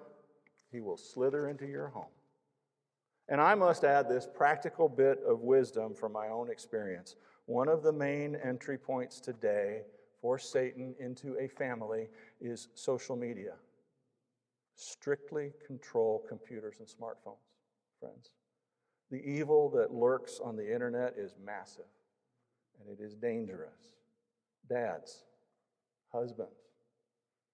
he 0.73 0.81
will 0.81 0.97
slither 0.97 1.49
into 1.49 1.67
your 1.67 1.89
home. 1.89 2.11
And 3.29 3.41
I 3.41 3.55
must 3.55 3.85
add 3.85 4.09
this 4.09 4.29
practical 4.33 4.89
bit 4.89 5.19
of 5.27 5.41
wisdom 5.41 5.95
from 5.95 6.13
my 6.13 6.29
own 6.29 6.51
experience. 6.51 7.17
One 7.47 7.69
of 7.69 7.83
the 7.83 7.93
main 7.93 8.37
entry 8.37 8.79
points 8.79 9.21
today 9.21 9.83
for 10.21 10.39
Satan 10.39 10.95
into 10.99 11.37
a 11.39 11.49
family 11.49 12.09
is 12.41 12.69
social 12.75 13.17
media. 13.17 13.55
Strictly 14.77 15.53
control 15.67 16.25
computers 16.29 16.77
and 16.79 16.89
smartphones, 16.89 17.37
friends. 18.01 18.31
The 19.11 19.23
evil 19.23 19.69
that 19.71 19.93
lurks 19.93 20.41
on 20.43 20.57
the 20.57 20.73
internet 20.73 21.15
is 21.19 21.35
massive 21.45 21.85
and 22.81 22.99
it 22.99 23.03
is 23.03 23.15
dangerous. 23.15 23.95
Dads, 24.69 25.25
husbands, 26.11 26.51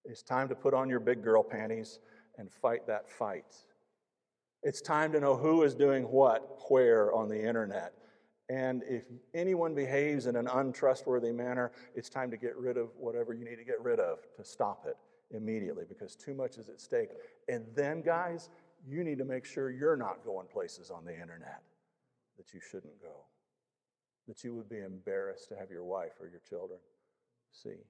it's 0.04 0.22
time 0.22 0.48
to 0.48 0.54
put 0.54 0.72
on 0.72 0.88
your 0.88 1.00
big 1.00 1.22
girl 1.22 1.42
panties 1.42 1.98
and 2.38 2.50
fight 2.50 2.86
that 2.86 3.10
fight. 3.10 3.56
It's 4.62 4.80
time 4.80 5.12
to 5.12 5.20
know 5.20 5.36
who 5.36 5.62
is 5.64 5.74
doing 5.74 6.04
what, 6.04 6.70
where 6.70 7.12
on 7.12 7.28
the 7.28 7.42
internet. 7.42 7.92
And 8.50 8.82
if 8.82 9.04
anyone 9.32 9.76
behaves 9.76 10.26
in 10.26 10.34
an 10.34 10.48
untrustworthy 10.48 11.30
manner, 11.30 11.70
it's 11.94 12.08
time 12.08 12.32
to 12.32 12.36
get 12.36 12.56
rid 12.56 12.76
of 12.76 12.88
whatever 12.98 13.32
you 13.32 13.44
need 13.44 13.58
to 13.58 13.64
get 13.64 13.80
rid 13.80 14.00
of 14.00 14.18
to 14.36 14.44
stop 14.44 14.86
it 14.88 14.96
immediately 15.30 15.84
because 15.88 16.16
too 16.16 16.34
much 16.34 16.58
is 16.58 16.68
at 16.68 16.80
stake. 16.80 17.10
And 17.48 17.64
then, 17.76 18.02
guys, 18.02 18.50
you 18.88 19.04
need 19.04 19.18
to 19.18 19.24
make 19.24 19.44
sure 19.44 19.70
you're 19.70 19.96
not 19.96 20.24
going 20.24 20.48
places 20.48 20.90
on 20.90 21.04
the 21.04 21.12
internet 21.12 21.62
that 22.38 22.52
you 22.52 22.58
shouldn't 22.60 23.00
go, 23.00 23.22
that 24.26 24.42
you 24.42 24.52
would 24.56 24.68
be 24.68 24.78
embarrassed 24.78 25.48
to 25.50 25.56
have 25.56 25.70
your 25.70 25.84
wife 25.84 26.14
or 26.20 26.26
your 26.26 26.40
children 26.40 26.80
see. 27.52 27.84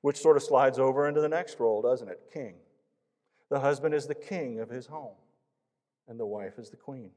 Which 0.00 0.16
sort 0.16 0.38
of 0.38 0.42
slides 0.42 0.78
over 0.78 1.06
into 1.06 1.20
the 1.20 1.28
next 1.28 1.60
role, 1.60 1.82
doesn't 1.82 2.08
it? 2.08 2.30
King. 2.32 2.54
The 3.50 3.60
husband 3.60 3.94
is 3.94 4.06
the 4.06 4.14
king 4.14 4.60
of 4.60 4.70
his 4.70 4.86
home, 4.86 5.16
and 6.08 6.18
the 6.18 6.26
wife 6.26 6.58
is 6.58 6.70
the 6.70 6.76
queen 6.78 7.10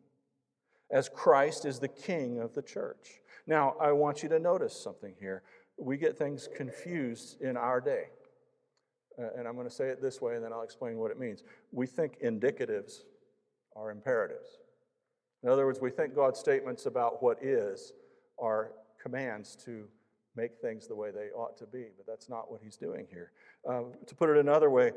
as 0.92 1.10
Christ 1.10 1.66
is 1.66 1.80
the 1.80 1.88
king 1.88 2.40
of 2.40 2.54
the 2.54 2.62
church. 2.62 3.22
Now, 3.48 3.76
I 3.82 3.92
want 3.92 4.24
you 4.24 4.30
to 4.30 4.40
notice 4.40 4.80
something 4.80 5.14
here. 5.20 5.44
We 5.78 5.98
get 5.98 6.18
things 6.18 6.48
confused 6.56 7.42
in 7.42 7.58
our 7.58 7.82
day. 7.82 8.06
Uh, 9.20 9.28
and 9.38 9.48
I'm 9.48 9.56
going 9.56 9.68
to 9.68 9.74
say 9.74 9.90
it 9.90 10.02
this 10.02 10.22
way, 10.22 10.36
and 10.36 10.44
then 10.44 10.54
I'll 10.54 10.62
explain 10.62 10.98
what 10.98 11.12
it 11.12 11.20
means. 11.20 11.44
We 11.72 11.88
think 11.88 12.22
indicatives 12.24 13.04
are 13.76 13.92
imperatives. 13.92 14.60
In 15.44 15.50
other 15.50 15.66
words, 15.66 15.80
we 15.82 15.90
think 15.90 16.16
God's 16.16 16.40
statements 16.40 16.86
about 16.86 17.24
what 17.24 17.44
is 17.44 17.94
are 18.40 18.72
commands 19.02 19.56
to 19.66 19.86
make 20.36 20.52
things 20.62 20.88
the 20.88 20.96
way 20.96 21.12
they 21.12 21.30
ought 21.36 21.58
to 21.58 21.66
be, 21.66 21.88
but 21.98 22.06
that's 22.08 22.30
not 22.30 22.52
what 22.52 22.62
he's 22.64 22.78
doing 22.78 23.08
here. 23.10 23.32
Um, 23.68 23.94
to 24.08 24.16
put 24.16 24.30
it 24.30 24.38
another 24.38 24.70
way, 24.70 24.92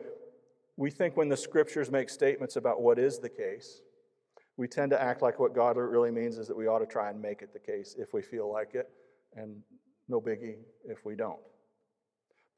we 0.76 0.90
think 0.90 1.16
when 1.16 1.28
the 1.28 1.37
scriptures 1.37 1.90
make 1.90 2.09
statements 2.09 2.57
about 2.57 2.83
what 2.83 2.98
is 2.98 3.18
the 3.18 3.28
case, 3.28 3.83
we 4.57 4.69
tend 4.69 4.90
to 4.90 5.03
act 5.03 5.23
like 5.23 5.40
what 5.40 5.55
God 5.55 5.77
really 5.77 6.11
means 6.11 6.38
is 6.38 6.47
that 6.49 6.57
we 6.57 6.67
ought 6.67 6.79
to 6.79 6.87
try 6.87 7.11
and 7.11 7.21
make 7.21 7.43
it 7.43 7.53
the 7.53 7.59
case 7.59 7.97
if 7.99 8.12
we 8.14 8.23
feel 8.23 8.51
like 8.53 8.75
it, 8.75 8.88
and 9.35 9.57
no 10.09 10.21
biggie 10.21 10.59
if 10.85 11.05
we 11.05 11.17
don't. 11.17 11.40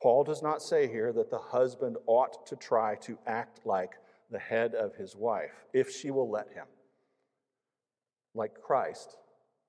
Paul 0.03 0.25
does 0.25 0.43
not 0.43 0.61
say 0.61 0.87
here 0.87 1.13
that 1.13 1.31
the 1.31 1.39
husband 1.39 1.97
ought 2.07 2.47
to 2.47 2.57
try 2.57 2.97
to 2.97 3.19
act 3.27 3.61
like 3.65 3.93
the 4.31 4.39
head 4.39 4.75
of 4.75 4.95
his 4.95 5.17
wife 5.17 5.65
if 5.73 5.91
she 5.91 6.11
will 6.11 6.31
let 6.31 6.49
him. 6.53 6.67
Like 8.35 8.61
Christ 8.61 9.17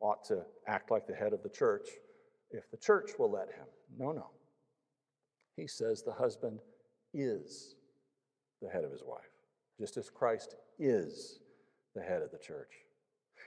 ought 0.02 0.26
to 0.26 0.44
act 0.68 0.92
like 0.92 1.08
the 1.08 1.16
head 1.16 1.32
of 1.32 1.44
the 1.44 1.50
church 1.50 1.88
if 2.52 2.70
the 2.72 2.78
church 2.78 3.12
will 3.18 3.32
let 3.32 3.48
him. 3.48 3.66
No, 3.98 4.12
no. 4.12 4.28
He 5.56 5.68
says 5.68 6.04
the 6.04 6.12
husband 6.12 6.60
is 7.13 7.76
the 8.62 8.70
head 8.70 8.84
of 8.84 8.92
his 8.92 9.04
wife, 9.06 9.32
just 9.80 9.96
as 9.96 10.10
Christ 10.10 10.56
is 10.78 11.40
the 11.97 12.03
head 12.03 12.21
of 12.21 12.31
the 12.31 12.38
church. 12.38 12.71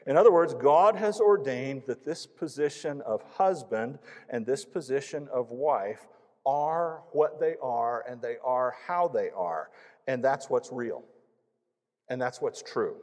In 0.06 0.16
other 0.16 0.32
words, 0.32 0.54
God 0.54 0.96
has 0.96 1.20
ordained 1.20 1.82
that 1.86 2.04
this 2.04 2.26
position 2.26 3.02
of 3.02 3.22
husband 3.22 3.98
and 4.28 4.44
this 4.46 4.64
position 4.64 5.28
of 5.32 5.50
wife 5.50 6.08
are 6.46 7.02
what 7.12 7.38
they 7.38 7.54
are 7.62 8.04
and 8.08 8.20
they 8.20 8.36
are 8.42 8.74
how 8.86 9.08
they 9.08 9.30
are. 9.30 9.70
And 10.06 10.24
that's 10.24 10.48
what's 10.48 10.72
real. 10.72 11.04
And 12.08 12.20
that's 12.20 12.40
what's 12.40 12.62
true. 12.62 12.96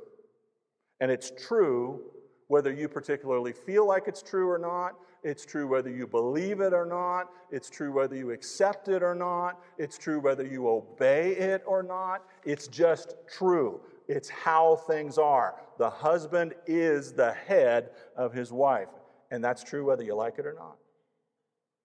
And 0.99 1.12
it's 1.12 1.31
true 1.38 2.01
whether 2.47 2.73
you 2.73 2.88
particularly 2.88 3.53
feel 3.53 3.88
like 3.88 4.07
it's 4.07 4.21
true 4.23 4.49
or 4.49 4.57
not. 4.57 4.95
It's 5.23 5.45
true 5.45 5.67
whether 5.67 5.89
you 5.89 6.07
believe 6.07 6.62
it 6.62 6.73
or 6.73 6.86
not. 6.86 7.29
It's 7.51 7.69
true 7.69 7.91
whether 7.91 8.15
you 8.15 8.31
accept 8.31 8.88
it 8.88 9.03
or 9.03 9.13
not. 9.13 9.60
It's 9.77 9.97
true 9.97 10.19
whether 10.19 10.45
you 10.45 10.67
obey 10.67 11.36
it 11.36 11.63
or 11.65 11.83
not. 11.83 12.23
It's 12.45 12.67
just 12.67 13.15
true. 13.27 13.81
It's 14.08 14.30
how 14.30 14.78
things 14.88 15.17
are. 15.17 15.56
The 15.78 15.89
husband 15.89 16.54
is 16.65 17.12
the 17.12 17.34
head 17.34 17.91
of 18.15 18.34
his 18.34 18.52
wife. 18.52 18.88
And 19.32 19.43
that's 19.43 19.63
true 19.63 19.86
whether 19.86 20.04
you 20.04 20.15
like 20.15 20.39
it 20.39 20.46
or 20.46 20.54
not. 20.54 20.78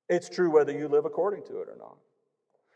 It's 0.09 0.29
true 0.29 0.51
whether 0.51 0.73
you 0.73 0.89
live 0.89 1.05
according 1.05 1.45
to 1.45 1.61
it 1.61 1.69
or 1.69 1.77
not. 1.79 1.97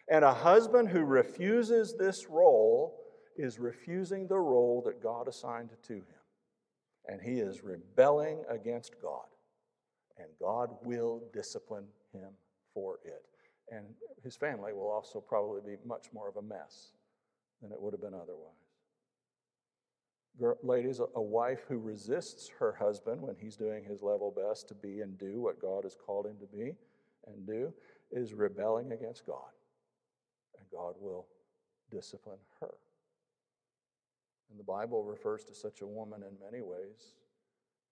And 0.09 0.25
a 0.25 0.33
husband 0.33 0.89
who 0.89 1.05
refuses 1.05 1.95
this 1.95 2.27
role 2.29 2.99
is 3.37 3.59
refusing 3.59 4.27
the 4.27 4.39
role 4.39 4.83
that 4.87 5.03
God 5.03 5.29
assigned 5.29 5.71
to 5.87 5.95
him. 5.95 6.05
And 7.07 7.21
he 7.21 7.41
is 7.41 7.63
rebelling 7.63 8.43
against 8.49 9.01
God. 9.01 9.27
And 10.19 10.29
God 10.41 10.71
will 10.83 11.23
discipline 11.33 11.87
him 12.13 12.31
for 12.73 12.99
it. 13.05 13.23
And 13.71 13.85
his 14.25 14.37
family 14.37 14.73
will 14.73 14.91
also 14.91 15.21
probably 15.21 15.61
be 15.61 15.77
much 15.85 16.07
more 16.13 16.29
of 16.29 16.37
a 16.37 16.43
mess 16.43 16.93
than 17.61 17.73
it 17.73 17.81
would 17.81 17.93
have 17.93 18.01
been 18.01 18.15
otherwise. 18.15 18.66
Ladies, 20.63 21.01
a 21.01 21.23
wife 21.23 21.61
who 21.67 21.79
resists 21.79 22.51
her 22.59 22.73
husband 22.73 23.23
when 23.23 23.37
he's 23.41 23.57
doing 23.57 23.83
his 23.83 24.03
level 24.03 24.31
best 24.31 24.69
to 24.69 24.75
be 24.75 25.01
and 25.01 25.17
do 25.17 25.41
what 25.41 25.61
God 25.61 25.85
has 25.85 25.97
called 25.97 26.27
him 26.27 26.37
to 26.41 26.47
be 26.47 26.75
and 27.27 27.47
do 27.47 27.73
is 28.13 28.35
rebelling 28.35 28.93
against 28.93 29.27
God. 29.27 29.51
And 30.59 30.67
God 30.71 30.95
will 31.01 31.27
discipline 31.91 32.39
her. 32.61 32.75
And 34.51 34.61
the 34.61 34.65
Bible 34.65 35.05
refers 35.05 35.43
to 35.45 35.55
such 35.55 35.81
a 35.81 35.87
woman 35.87 36.23
in 36.23 36.37
many 36.45 36.63
ways. 36.63 37.15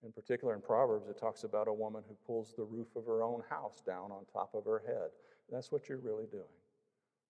In 0.04 0.12
particular, 0.12 0.54
in 0.54 0.60
Proverbs, 0.60 1.08
it 1.08 1.18
talks 1.18 1.44
about 1.44 1.66
a 1.66 1.72
woman 1.72 2.02
who 2.06 2.14
pulls 2.26 2.52
the 2.54 2.64
roof 2.64 2.88
of 2.94 3.06
her 3.06 3.22
own 3.22 3.42
house 3.48 3.82
down 3.86 4.12
on 4.12 4.26
top 4.30 4.54
of 4.54 4.66
her 4.66 4.82
head. 4.86 5.08
That's 5.50 5.72
what 5.72 5.88
you're 5.88 5.98
really 5.98 6.26
doing 6.30 6.44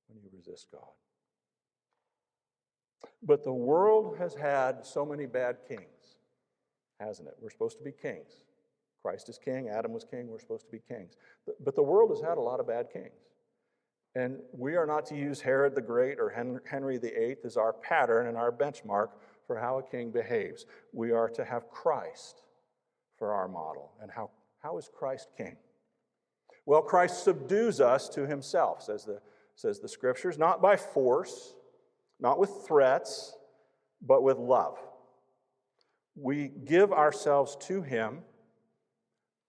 when 0.09 0.19
you 0.21 0.29
resist 0.37 0.67
God. 0.73 0.83
But 3.23 3.45
the 3.45 3.53
world 3.53 4.17
has 4.19 4.35
had 4.35 4.85
so 4.85 5.05
many 5.05 5.27
bad 5.27 5.59
kings, 5.69 6.19
hasn't 7.01 7.29
it? 7.29 7.35
We're 7.41 7.51
supposed 7.51 7.79
to 7.79 7.85
be 7.85 7.93
kings. 7.93 8.45
Christ 9.03 9.29
is 9.29 9.39
king, 9.39 9.69
Adam 9.69 9.93
was 9.93 10.05
king, 10.05 10.29
we're 10.29 10.41
supposed 10.41 10.65
to 10.65 10.73
be 10.73 10.81
kings. 10.89 11.17
But 11.63 11.75
the 11.75 11.83
world 11.83 12.11
has 12.11 12.23
had 12.23 12.39
a 12.39 12.41
lot 12.41 12.59
of 12.59 12.67
bad 12.67 12.87
kings. 12.91 13.13
And 14.15 14.39
we 14.53 14.77
are 14.77 14.87
not 14.87 15.05
to 15.07 15.17
use 15.17 15.41
Herod 15.41 15.75
the 15.75 15.83
Great 15.83 16.19
or 16.19 16.31
Henry 16.65 16.99
VIII 16.99 17.37
as 17.45 17.57
our 17.57 17.73
pattern 17.73 18.29
and 18.29 18.37
our 18.37 18.53
benchmark 18.53 19.09
for 19.47 19.59
how 19.59 19.79
a 19.79 19.83
king 19.83 20.11
behaves. 20.11 20.67
We 20.93 21.11
are 21.11 21.29
to 21.31 21.45
have 21.45 21.69
Christ 21.69 22.43
for 23.19 23.33
our 23.33 23.49
model. 23.49 23.93
And 24.01 24.11
how, 24.11 24.31
how 24.63 24.79
is 24.79 24.89
Christ 24.97 25.29
king? 25.37 25.57
Well, 26.65 26.83
Christ 26.83 27.25
subdues 27.25 27.81
us 27.81 28.09
to 28.11 28.27
himself, 28.27 28.83
says 28.83 29.05
the, 29.05 29.21
says 29.55 29.81
the 29.81 29.89
scriptures, 29.89 30.39
not 30.39 30.63
by 30.63 30.77
force, 30.77 31.55
not 32.21 32.39
with 32.39 32.51
threats, 32.67 33.35
but 34.01 34.23
with 34.23 34.39
love. 34.39 34.79
We 36.17 36.49
give 36.65 36.93
ourselves 36.93 37.57
to 37.63 37.83
him 37.83 38.21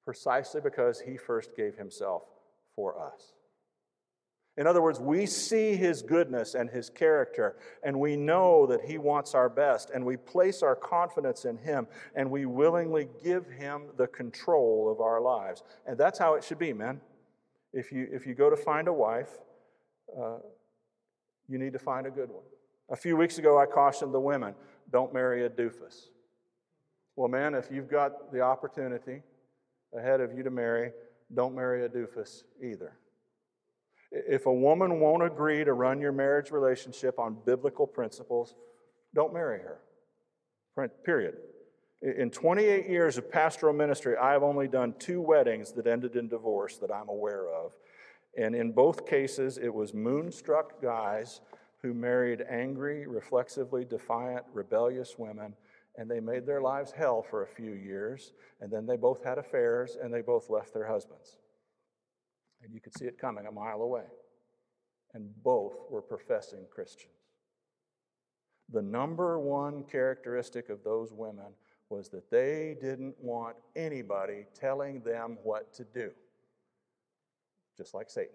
precisely 0.03 0.61
because 0.61 0.99
he 0.99 1.17
first 1.17 1.55
gave 1.55 1.75
himself 1.75 2.23
for 2.75 2.99
us. 2.99 3.33
In 4.57 4.67
other 4.67 4.81
words, 4.81 5.01
we 5.01 5.25
see 5.25 5.75
his 5.75 6.01
goodness 6.01 6.55
and 6.55 6.69
his 6.69 6.89
character, 6.89 7.57
and 7.83 7.99
we 7.99 8.15
know 8.15 8.65
that 8.67 8.81
he 8.85 8.97
wants 8.97 9.35
our 9.35 9.49
best, 9.49 9.89
and 9.89 10.05
we 10.05 10.15
place 10.15 10.63
our 10.63 10.77
confidence 10.77 11.43
in 11.43 11.57
him, 11.57 11.87
and 12.15 12.31
we 12.31 12.45
willingly 12.45 13.09
give 13.21 13.47
him 13.47 13.87
the 13.97 14.07
control 14.07 14.89
of 14.89 15.01
our 15.01 15.19
lives. 15.19 15.63
And 15.85 15.97
that's 15.97 16.17
how 16.17 16.35
it 16.35 16.43
should 16.43 16.59
be, 16.59 16.71
man. 16.71 17.01
If 17.73 17.91
you, 17.91 18.07
if 18.09 18.25
you 18.25 18.33
go 18.33 18.49
to 18.49 18.55
find 18.55 18.87
a 18.87 18.93
wife, 18.93 19.29
uh, 20.17 20.37
you 21.49 21.57
need 21.57 21.73
to 21.73 21.79
find 21.79 22.07
a 22.07 22.11
good 22.11 22.29
one. 22.29 22.45
A 22.89 22.95
few 22.95 23.17
weeks 23.17 23.37
ago, 23.37 23.59
I 23.59 23.65
cautioned 23.65 24.13
the 24.13 24.19
women 24.19 24.53
don't 24.91 25.13
marry 25.13 25.45
a 25.45 25.49
doofus. 25.49 26.09
Well, 27.15 27.27
man, 27.27 27.55
if 27.55 27.71
you've 27.71 27.89
got 27.89 28.31
the 28.31 28.41
opportunity 28.41 29.23
ahead 29.97 30.21
of 30.21 30.33
you 30.33 30.43
to 30.43 30.51
marry, 30.51 30.91
don't 31.33 31.55
marry 31.55 31.85
a 31.85 31.89
doofus 31.89 32.43
either. 32.61 32.97
If 34.11 34.45
a 34.45 34.53
woman 34.53 34.99
won't 34.99 35.23
agree 35.23 35.63
to 35.63 35.73
run 35.73 35.99
your 35.99 36.11
marriage 36.11 36.51
relationship 36.51 37.17
on 37.17 37.37
biblical 37.45 37.87
principles, 37.87 38.53
don't 39.13 39.33
marry 39.33 39.59
her. 39.59 39.79
Period. 41.03 41.35
In 42.01 42.29
28 42.29 42.87
years 42.87 43.17
of 43.17 43.31
pastoral 43.31 43.73
ministry, 43.73 44.15
I 44.15 44.33
have 44.33 44.43
only 44.43 44.67
done 44.67 44.93
two 44.99 45.21
weddings 45.21 45.71
that 45.71 45.87
ended 45.87 46.15
in 46.15 46.27
divorce 46.27 46.77
that 46.77 46.91
I'm 46.91 47.09
aware 47.09 47.49
of. 47.49 47.71
And 48.37 48.53
in 48.53 48.73
both 48.73 49.07
cases, 49.07 49.57
it 49.57 49.73
was 49.73 49.93
moonstruck 49.93 50.81
guys 50.81 51.41
who 51.85 51.93
married 51.93 52.43
angry, 52.49 53.05
reflexively 53.05 53.85
defiant, 53.85 54.43
rebellious 54.53 55.19
women, 55.19 55.53
and 55.97 56.09
they 56.09 56.19
made 56.19 56.43
their 56.43 56.59
lives 56.59 56.91
hell 56.91 57.21
for 57.21 57.43
a 57.43 57.47
few 57.47 57.73
years, 57.73 58.31
and 58.59 58.71
then 58.71 58.87
they 58.87 58.97
both 58.97 59.23
had 59.23 59.37
affairs 59.37 59.95
and 60.01 60.11
they 60.11 60.21
both 60.21 60.49
left 60.49 60.73
their 60.73 60.87
husbands. 60.87 61.37
And 62.63 62.73
you 62.73 62.81
could 62.81 62.97
see 62.97 63.05
it 63.05 63.19
coming 63.19 63.45
a 63.45 63.51
mile 63.51 63.83
away. 63.83 64.05
And 65.13 65.29
both 65.43 65.75
were 65.91 66.01
professing 66.01 66.65
Christians. 66.73 67.13
The 68.71 68.81
number 68.81 69.39
one 69.39 69.83
characteristic 69.83 70.69
of 70.69 70.83
those 70.83 71.13
women 71.13 71.53
was 71.91 72.09
that 72.09 72.31
they 72.31 72.77
didn't 72.81 73.13
want 73.21 73.57
anybody 73.75 74.47
telling 74.55 75.01
them 75.01 75.37
what 75.43 75.71
to 75.75 75.83
do, 75.83 76.09
just 77.77 77.93
like 77.93 78.09
Satan. 78.09 78.33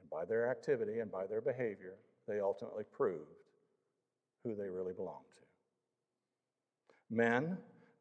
And 0.00 0.10
by 0.10 0.24
their 0.24 0.50
activity 0.50 1.00
and 1.00 1.10
by 1.10 1.26
their 1.26 1.40
behavior, 1.40 1.94
they 2.26 2.40
ultimately 2.40 2.84
proved 2.92 3.42
who 4.44 4.54
they 4.54 4.68
really 4.68 4.92
belonged 4.92 5.24
to. 5.34 7.14
Men 7.14 7.58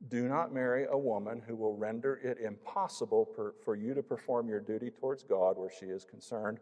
do 0.09 0.27
not 0.27 0.53
marry 0.53 0.85
a 0.91 0.97
woman 0.97 1.41
who 1.47 1.55
will 1.55 1.75
render 1.75 2.19
it 2.23 2.37
impossible 2.39 3.25
per, 3.25 3.53
for 3.65 3.75
you 3.75 3.93
to 3.93 4.03
perform 4.03 4.47
your 4.47 4.59
duty 4.59 4.91
towards 4.91 5.23
God 5.23 5.57
where 5.57 5.71
she 5.71 5.87
is 5.87 6.05
concerned. 6.05 6.59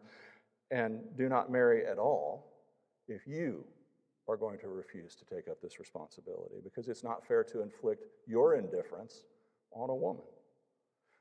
And 0.70 1.00
do 1.16 1.28
not 1.28 1.50
marry 1.50 1.86
at 1.86 1.98
all 1.98 2.52
if 3.08 3.26
you 3.26 3.64
are 4.28 4.36
going 4.36 4.58
to 4.58 4.68
refuse 4.68 5.14
to 5.16 5.24
take 5.24 5.48
up 5.48 5.60
this 5.60 5.78
responsibility 5.78 6.56
because 6.64 6.88
it's 6.88 7.04
not 7.04 7.26
fair 7.26 7.44
to 7.44 7.62
inflict 7.62 8.06
your 8.26 8.54
indifference 8.54 9.22
on 9.72 9.90
a 9.90 9.94
woman. 9.94 10.22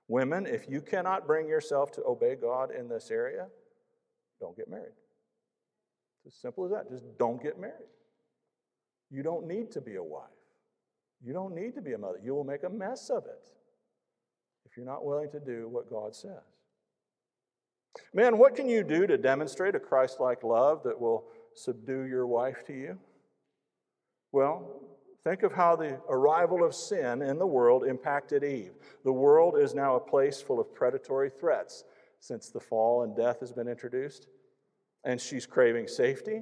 Women, 0.08 0.45
if 0.45 0.69
you 0.69 0.82
cannot 0.82 1.28
bring 1.28 1.47
yourself 1.47 1.91
to 1.93 2.04
obey 2.06 2.36
God 2.36 2.71
in 2.71 2.88
this 2.88 3.12
area, 3.12 3.47
don't 4.39 4.56
get 4.56 4.69
married. 4.69 4.93
It's 6.26 6.36
as 6.36 6.41
simple 6.41 6.65
as 6.65 6.71
that. 6.71 6.89
Just 6.89 7.06
don't 7.17 7.41
get 7.41 7.60
married. 7.60 7.89
You 9.12 9.24
don't 9.24 9.48
need 9.48 9.71
to 9.71 9.82
be 9.82 9.95
a 9.95 10.04
wife. 10.04 10.24
You 11.24 11.34
don't 11.34 11.56
need 11.56 11.76
to 11.76 11.82
be 11.82 11.93
a 11.93 11.98
mother. 11.98 12.19
You 12.24 12.34
will 12.34 12.43
make 12.43 12.63
a 12.63 12.69
mess 12.69 13.10
of 13.10 13.26
it 13.26 13.48
if 14.65 14.76
you're 14.76 14.86
not 14.86 15.06
willing 15.06 15.30
to 15.32 15.39
do 15.39 15.67
what 15.69 15.89
God 15.89 16.15
says. 16.15 16.32
Man, 18.13 18.38
what 18.38 18.56
can 18.56 18.67
you 18.67 18.84
do 18.84 19.08
to 19.08 19.17
demonstrate 19.17 19.76
a 19.76 19.80
Christ 19.80 20.19
like 20.19 20.43
love 20.43 20.84
that 20.84 21.00
will 21.00 21.26
subdue 21.56 22.04
your 22.04 22.28
wife 22.28 22.65
to 22.67 22.74
you? 22.74 22.98
Well, 24.32 24.82
think 25.24 25.43
of 25.43 25.54
how 25.54 25.78
the 25.78 26.00
arrival 26.10 26.63
of 26.63 26.76
sin 26.76 27.21
in 27.21 27.38
the 27.39 27.48
world 27.48 27.86
impacted 27.86 28.43
Eve. 28.43 28.74
The 29.06 29.13
world 29.13 29.58
is 29.58 29.74
now 29.74 29.95
a 29.95 30.00
place 30.00 30.41
full 30.41 30.60
of 30.60 30.74
predatory 30.74 31.30
threats 31.30 31.86
since 32.25 32.49
the 32.49 32.59
fall 32.59 33.03
and 33.03 33.15
death 33.15 33.39
has 33.39 33.51
been 33.51 33.67
introduced. 33.67 34.27
And 35.03 35.19
she's 35.19 35.45
craving 35.45 35.88
safety 35.88 36.41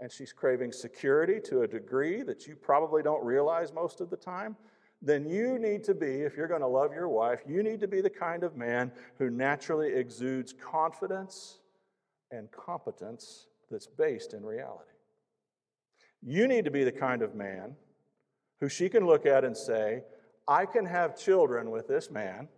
and 0.00 0.10
she's 0.10 0.32
craving 0.32 0.72
security 0.72 1.40
to 1.44 1.62
a 1.62 1.68
degree 1.68 2.22
that 2.22 2.46
you 2.46 2.56
probably 2.56 3.02
don't 3.02 3.24
realize 3.24 3.72
most 3.72 4.00
of 4.00 4.10
the 4.10 4.16
time 4.16 4.56
then 5.04 5.28
you 5.28 5.58
need 5.58 5.84
to 5.84 5.94
be, 5.94 6.22
if 6.22 6.34
you're 6.34 6.48
going 6.48 6.62
to 6.62 6.66
love 6.66 6.94
your 6.94 7.10
wife, 7.10 7.40
you 7.46 7.62
need 7.62 7.78
to 7.80 7.88
be 7.88 8.00
the 8.00 8.10
kind 8.10 8.42
of 8.42 8.56
man 8.56 8.90
who 9.18 9.28
naturally 9.28 9.92
exudes 9.92 10.54
confidence 10.54 11.58
and 12.30 12.50
competence 12.50 13.48
that's 13.70 13.86
based 13.86 14.32
in 14.32 14.44
reality. 14.44 14.90
You 16.22 16.48
need 16.48 16.64
to 16.64 16.70
be 16.70 16.84
the 16.84 16.92
kind 16.92 17.20
of 17.20 17.34
man 17.34 17.76
who 18.60 18.68
she 18.70 18.88
can 18.88 19.06
look 19.06 19.26
at 19.26 19.44
and 19.44 19.54
say, 19.54 20.04
I 20.48 20.64
can 20.64 20.86
have 20.86 21.18
children 21.18 21.70
with 21.70 21.86
this 21.86 22.10
man 22.10 22.48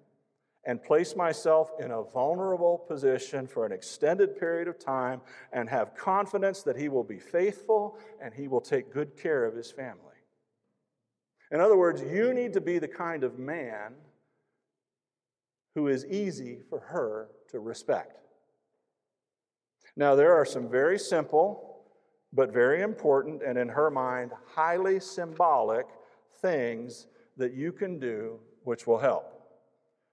and 0.66 0.82
place 0.82 1.14
myself 1.14 1.70
in 1.78 1.92
a 1.92 2.02
vulnerable 2.02 2.78
position 2.88 3.46
for 3.46 3.64
an 3.64 3.72
extended 3.72 4.38
period 4.38 4.66
of 4.66 4.78
time 4.78 5.20
and 5.52 5.68
have 5.68 5.94
confidence 5.94 6.62
that 6.62 6.76
he 6.76 6.88
will 6.88 7.04
be 7.04 7.20
faithful 7.20 7.96
and 8.20 8.34
he 8.34 8.48
will 8.48 8.60
take 8.60 8.92
good 8.92 9.16
care 9.16 9.44
of 9.44 9.54
his 9.54 9.70
family. 9.70 10.02
In 11.52 11.60
other 11.60 11.76
words, 11.76 12.02
you 12.02 12.34
need 12.34 12.52
to 12.54 12.60
be 12.60 12.78
the 12.78 12.88
kind 12.88 13.22
of 13.22 13.38
man 13.38 13.94
who 15.76 15.86
is 15.86 16.04
easy 16.06 16.58
for 16.68 16.80
her 16.80 17.28
to 17.50 17.60
respect. 17.60 18.18
Now, 19.96 20.16
there 20.16 20.34
are 20.34 20.44
some 20.44 20.68
very 20.68 20.98
simple, 20.98 21.84
but 22.32 22.52
very 22.52 22.82
important, 22.82 23.42
and 23.42 23.56
in 23.56 23.68
her 23.68 23.90
mind, 23.90 24.32
highly 24.54 24.98
symbolic 24.98 25.86
things 26.42 27.06
that 27.36 27.54
you 27.54 27.72
can 27.72 28.00
do 28.00 28.40
which 28.64 28.86
will 28.86 28.98
help. 28.98 29.35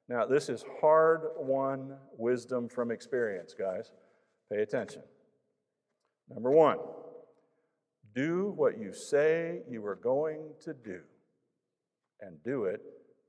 Now, 0.09 0.25
this 0.25 0.49
is 0.49 0.65
hard 0.81 1.21
won 1.37 1.95
wisdom 2.17 2.67
from 2.67 2.91
experience, 2.91 3.55
guys. 3.57 3.91
Pay 4.51 4.61
attention. 4.61 5.01
Number 6.29 6.51
one, 6.51 6.77
do 8.13 8.53
what 8.55 8.77
you 8.77 8.93
say 8.93 9.61
you 9.69 9.85
are 9.85 9.95
going 9.95 10.39
to 10.63 10.73
do 10.73 10.99
and 12.21 12.41
do 12.43 12.65
it 12.65 12.81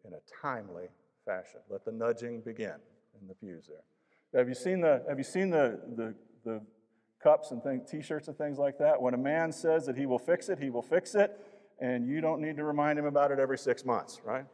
in 0.05 0.13
a 0.13 0.19
timely 0.43 0.89
fashion. 1.25 1.61
Let 1.71 1.85
the 1.85 1.93
nudging 1.93 2.41
begin 2.41 2.75
in 3.21 3.29
the 3.29 3.35
pews 3.35 3.69
there. 3.69 4.39
Have 4.39 4.49
you 4.49 4.55
seen 4.55 4.81
the, 4.81 5.03
have 5.09 5.19
you 5.19 5.25
seen 5.25 5.51
the, 5.51 5.81
the, 5.97 6.15
the 6.45 6.61
cups 7.23 7.53
and 7.53 7.63
things, 7.63 7.89
t-shirts 7.91 8.29
and 8.29 8.37
things 8.37 8.59
like 8.59 8.79
that? 8.79 9.01
When 9.01 9.15
a 9.15 9.19
man 9.19 9.53
says 9.53 9.87
that 9.87 9.97
he 9.97 10.07
will 10.07 10.19
fix 10.19 10.49
it, 10.49 10.59
he 10.59 10.71
will 10.71 10.83
fix 10.83 11.15
it, 11.15 11.31
and 11.81 12.07
you 12.07 12.21
don't 12.21 12.41
need 12.41 12.57
to 12.57 12.65
remind 12.65 12.99
him 12.99 13.07
about 13.07 13.31
it 13.31 13.39
every 13.39 13.59
six 13.59 13.85
months, 13.85 14.21
right? 14.25 14.45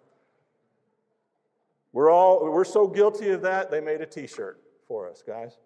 We're 1.92 2.10
all 2.10 2.44
we're 2.50 2.64
so 2.64 2.86
guilty 2.86 3.30
of 3.30 3.42
that, 3.42 3.70
they 3.70 3.80
made 3.80 4.00
a 4.00 4.06
t-shirt 4.06 4.60
for 4.86 5.08
us, 5.08 5.22
guys. 5.26 5.58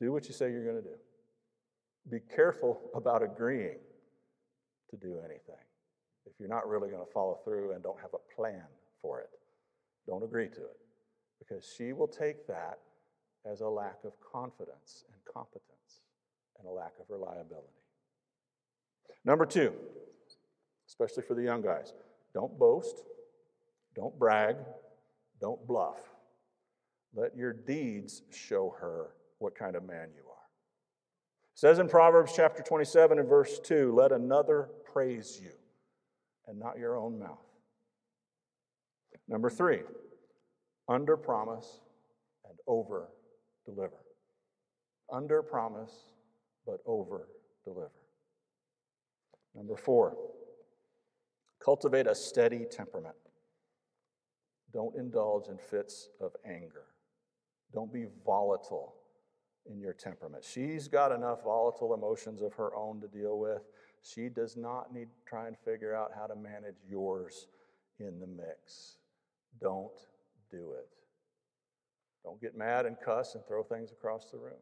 Do 0.00 0.12
what 0.12 0.26
you 0.26 0.34
say 0.34 0.50
you're 0.50 0.64
going 0.64 0.82
to 0.82 0.88
do. 0.88 0.96
Be 2.10 2.18
careful 2.34 2.90
about 2.94 3.22
agreeing 3.22 3.78
to 4.90 4.96
do 4.96 5.18
anything. 5.24 5.62
If 6.26 6.32
you're 6.38 6.48
not 6.48 6.68
really 6.68 6.90
going 6.90 7.04
to 7.04 7.12
follow 7.12 7.38
through 7.44 7.72
and 7.72 7.82
don't 7.82 8.00
have 8.00 8.10
a 8.14 8.34
plan 8.34 8.64
for 9.00 9.20
it, 9.20 9.30
don't 10.08 10.24
agree 10.24 10.48
to 10.48 10.60
it 10.60 10.76
because 11.38 11.64
she 11.76 11.92
will 11.92 12.08
take 12.08 12.46
that 12.46 12.78
as 13.50 13.60
a 13.60 13.68
lack 13.68 13.98
of 14.04 14.12
confidence 14.20 15.04
and 15.12 15.34
competence 15.34 16.02
and 16.58 16.68
a 16.68 16.70
lack 16.70 16.92
of 17.00 17.06
reliability. 17.08 17.68
Number 19.24 19.46
two, 19.46 19.72
especially 20.88 21.22
for 21.22 21.34
the 21.34 21.42
young 21.42 21.62
guys, 21.62 21.92
don't 22.34 22.58
boast, 22.58 23.02
don't 23.94 24.18
brag, 24.18 24.56
don't 25.40 25.66
bluff. 25.66 25.98
Let 27.14 27.36
your 27.36 27.52
deeds 27.52 28.22
show 28.30 28.74
her 28.80 29.10
what 29.38 29.54
kind 29.54 29.76
of 29.76 29.82
man 29.82 30.08
you 30.14 30.22
are. 30.22 30.46
It 31.54 31.58
says 31.58 31.78
in 31.78 31.88
Proverbs 31.88 32.32
chapter 32.34 32.62
27 32.62 33.18
and 33.18 33.28
verse 33.28 33.58
2 33.58 33.94
let 33.94 34.12
another 34.12 34.70
praise 34.92 35.38
you 35.42 35.50
and 36.46 36.58
not 36.58 36.78
your 36.78 36.96
own 36.96 37.18
mouth. 37.18 37.38
Number 39.28 39.50
three, 39.50 39.80
under 40.88 41.16
promise 41.16 41.80
and 42.44 42.58
over 42.66 43.08
deliver. 43.64 44.00
Under 45.12 45.42
promise, 45.42 45.92
but 46.66 46.78
over 46.86 47.28
deliver. 47.64 47.92
Number 49.54 49.76
four, 49.76 50.16
cultivate 51.62 52.06
a 52.06 52.14
steady 52.14 52.64
temperament. 52.70 53.14
Don't 54.72 54.96
indulge 54.96 55.48
in 55.48 55.58
fits 55.58 56.08
of 56.20 56.32
anger. 56.46 56.86
Don't 57.74 57.92
be 57.92 58.06
volatile 58.24 58.94
in 59.70 59.80
your 59.80 59.92
temperament. 59.92 60.44
She's 60.44 60.88
got 60.88 61.12
enough 61.12 61.44
volatile 61.44 61.94
emotions 61.94 62.42
of 62.42 62.54
her 62.54 62.74
own 62.74 63.00
to 63.00 63.08
deal 63.08 63.38
with. 63.38 63.62
She 64.02 64.28
does 64.28 64.56
not 64.56 64.92
need 64.92 65.06
to 65.06 65.28
try 65.28 65.46
and 65.46 65.56
figure 65.64 65.94
out 65.94 66.10
how 66.14 66.26
to 66.26 66.34
manage 66.34 66.76
yours 66.88 67.46
in 68.00 68.18
the 68.18 68.26
mix. 68.26 68.98
Don't 69.60 69.92
do 70.50 70.72
it. 70.78 70.88
Don't 72.24 72.40
get 72.40 72.56
mad 72.56 72.86
and 72.86 72.96
cuss 73.04 73.34
and 73.34 73.44
throw 73.46 73.62
things 73.62 73.90
across 73.92 74.30
the 74.30 74.38
room. 74.38 74.60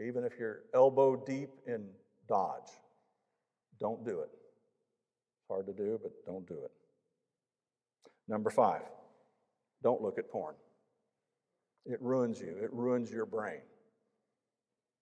Even 0.00 0.24
if 0.24 0.32
you're 0.38 0.62
elbow 0.74 1.16
deep 1.16 1.50
in 1.66 1.86
Dodge, 2.28 2.70
don't 3.78 4.04
do 4.04 4.20
it. 4.20 4.30
Hard 5.48 5.66
to 5.66 5.72
do, 5.72 5.98
but 6.02 6.12
don't 6.24 6.46
do 6.46 6.54
it. 6.64 6.70
Number 8.28 8.50
five, 8.50 8.82
don't 9.82 10.00
look 10.00 10.18
at 10.18 10.30
porn. 10.30 10.54
It 11.84 12.00
ruins 12.00 12.40
you, 12.40 12.56
it 12.62 12.72
ruins 12.72 13.10
your 13.10 13.26
brain. 13.26 13.60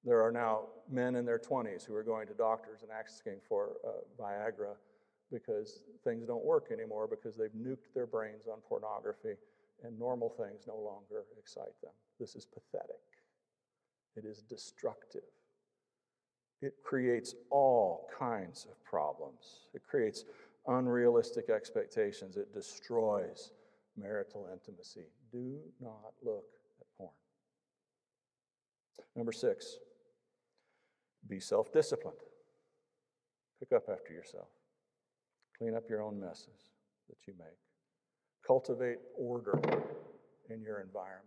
There 0.05 0.25
are 0.25 0.33
now 0.33 0.63
men 0.91 1.15
in 1.15 1.27
their 1.27 1.39
20s 1.39 1.85
who 1.85 1.95
are 1.95 2.03
going 2.03 2.27
to 2.29 2.35
doctors 2.35 2.83
and 2.83 2.91
asking 2.91 3.41
for 3.47 3.73
uh, 3.87 4.23
Viagra 4.23 4.75
because 5.31 5.85
things 6.05 6.27
don't 6.27 6.45
work 6.45 6.69
anymore 6.73 7.07
because 7.07 7.37
they've 7.37 7.51
nuked 7.51 7.93
their 7.95 8.07
brains 8.07 8.47
on 8.51 8.61
pornography 8.67 9.35
and 9.85 9.99
normal 9.99 10.31
things 10.31 10.65
no 10.67 10.77
longer 10.77 11.25
excite 11.39 11.79
them. 11.83 11.93
This 12.19 12.35
is 12.35 12.47
pathetic. 12.47 12.97
It 14.17 14.25
is 14.25 14.43
destructive. 14.43 15.23
It 16.63 16.75
creates 16.83 17.35
all 17.51 18.09
kinds 18.19 18.67
of 18.71 18.83
problems. 18.85 19.69
It 19.75 19.83
creates 19.89 20.25
unrealistic 20.67 21.51
expectations. 21.51 22.37
It 22.37 22.53
destroys 22.53 23.53
marital 23.97 24.49
intimacy. 24.53 25.07
Do 25.33 25.59
not 25.81 26.13
look 26.23 26.45
at 26.81 26.87
porn. 26.97 27.11
Number 29.17 29.33
six, 29.33 29.79
be 31.29 31.41
self 31.41 31.73
disciplined. 31.73 32.19
Pick 33.59 33.73
up 33.73 33.85
after 33.91 34.13
yourself. 34.13 34.49
Clean 35.59 35.75
up 35.75 35.85
your 35.89 36.03
own 36.03 36.19
messes 36.19 36.71
that 37.09 37.19
you 37.27 37.35
make. 37.39 37.59
Cultivate 38.47 38.97
order 39.19 39.61
in 40.49 40.63
your 40.63 40.81
environment. 40.81 41.27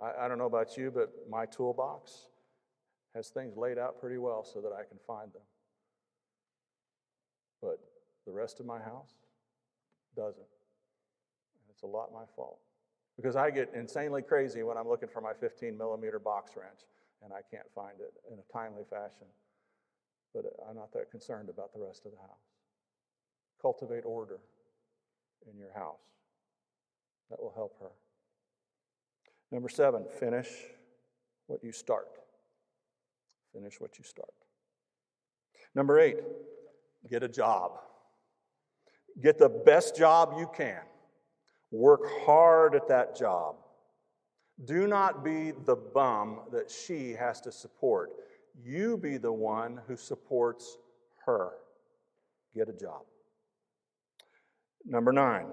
I, 0.00 0.24
I 0.24 0.28
don't 0.28 0.38
know 0.38 0.46
about 0.46 0.76
you, 0.76 0.90
but 0.90 1.12
my 1.28 1.46
toolbox 1.46 2.28
has 3.14 3.28
things 3.28 3.56
laid 3.56 3.78
out 3.78 4.00
pretty 4.00 4.18
well 4.18 4.44
so 4.44 4.60
that 4.60 4.72
I 4.72 4.84
can 4.88 4.98
find 5.06 5.32
them. 5.32 5.42
But 7.60 7.80
the 8.26 8.32
rest 8.32 8.60
of 8.60 8.66
my 8.66 8.78
house 8.78 9.14
doesn't. 10.16 10.38
And 10.38 11.64
it's 11.70 11.82
a 11.82 11.86
lot 11.86 12.12
my 12.12 12.24
fault. 12.36 12.58
Because 13.16 13.36
I 13.36 13.50
get 13.50 13.70
insanely 13.74 14.22
crazy 14.22 14.62
when 14.62 14.76
I'm 14.76 14.88
looking 14.88 15.08
for 15.08 15.20
my 15.20 15.32
15 15.38 15.76
millimeter 15.76 16.18
box 16.18 16.52
wrench 16.56 16.80
and 17.22 17.32
I 17.32 17.40
can't 17.50 17.70
find 17.74 18.00
it 18.00 18.14
in 18.32 18.38
a 18.38 18.52
timely 18.52 18.84
fashion. 18.88 19.26
But 20.34 20.44
I'm 20.68 20.76
not 20.76 20.92
that 20.92 21.10
concerned 21.10 21.48
about 21.48 21.72
the 21.74 21.80
rest 21.80 22.06
of 22.06 22.12
the 22.12 22.18
house. 22.18 22.48
Cultivate 23.60 24.04
order 24.04 24.38
in 25.50 25.58
your 25.58 25.72
house. 25.74 26.00
That 27.30 27.40
will 27.40 27.52
help 27.54 27.76
her. 27.80 27.90
Number 29.52 29.68
seven, 29.68 30.04
finish 30.18 30.48
what 31.46 31.62
you 31.62 31.72
start. 31.72 32.08
Finish 33.52 33.80
what 33.80 33.98
you 33.98 34.04
start. 34.04 34.32
Number 35.74 35.98
eight, 35.98 36.18
get 37.08 37.22
a 37.22 37.28
job. 37.28 37.80
Get 39.22 39.38
the 39.38 39.48
best 39.48 39.96
job 39.96 40.34
you 40.38 40.50
can. 40.54 40.80
Work 41.70 42.02
hard 42.24 42.74
at 42.74 42.88
that 42.88 43.16
job. 43.16 43.56
Do 44.64 44.86
not 44.86 45.24
be 45.24 45.52
the 45.64 45.76
bum 45.76 46.40
that 46.52 46.70
she 46.70 47.12
has 47.12 47.40
to 47.42 47.52
support. 47.52 48.10
You 48.62 48.96
be 48.96 49.16
the 49.16 49.32
one 49.32 49.80
who 49.86 49.96
supports 49.96 50.78
her. 51.24 51.52
Get 52.54 52.68
a 52.68 52.72
job. 52.72 53.02
Number 54.84 55.12
nine, 55.12 55.46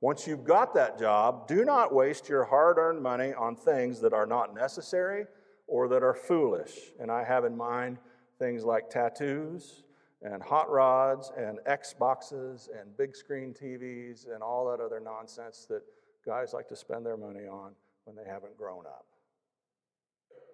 Once 0.00 0.26
you've 0.26 0.44
got 0.44 0.74
that 0.74 0.98
job, 0.98 1.48
do 1.48 1.64
not 1.64 1.94
waste 1.94 2.28
your 2.28 2.44
hard 2.44 2.76
earned 2.76 3.02
money 3.02 3.32
on 3.32 3.56
things 3.56 4.00
that 4.00 4.12
are 4.12 4.26
not 4.26 4.54
necessary 4.54 5.24
or 5.66 5.88
that 5.88 6.02
are 6.02 6.12
foolish. 6.12 6.92
And 7.00 7.10
I 7.10 7.24
have 7.24 7.46
in 7.46 7.56
mind 7.56 7.96
things 8.38 8.64
like 8.64 8.90
tattoos 8.90 9.84
and 10.24 10.42
hot 10.42 10.70
rods 10.70 11.30
and 11.36 11.58
Xboxes 11.68 12.68
and 12.80 12.96
big 12.96 13.14
screen 13.14 13.52
TVs 13.52 14.32
and 14.32 14.42
all 14.42 14.66
that 14.70 14.82
other 14.82 14.98
nonsense 14.98 15.66
that 15.68 15.82
guys 16.24 16.54
like 16.54 16.66
to 16.68 16.76
spend 16.76 17.04
their 17.04 17.18
money 17.18 17.46
on 17.46 17.72
when 18.04 18.16
they 18.16 18.24
haven't 18.28 18.56
grown 18.56 18.86
up. 18.86 19.04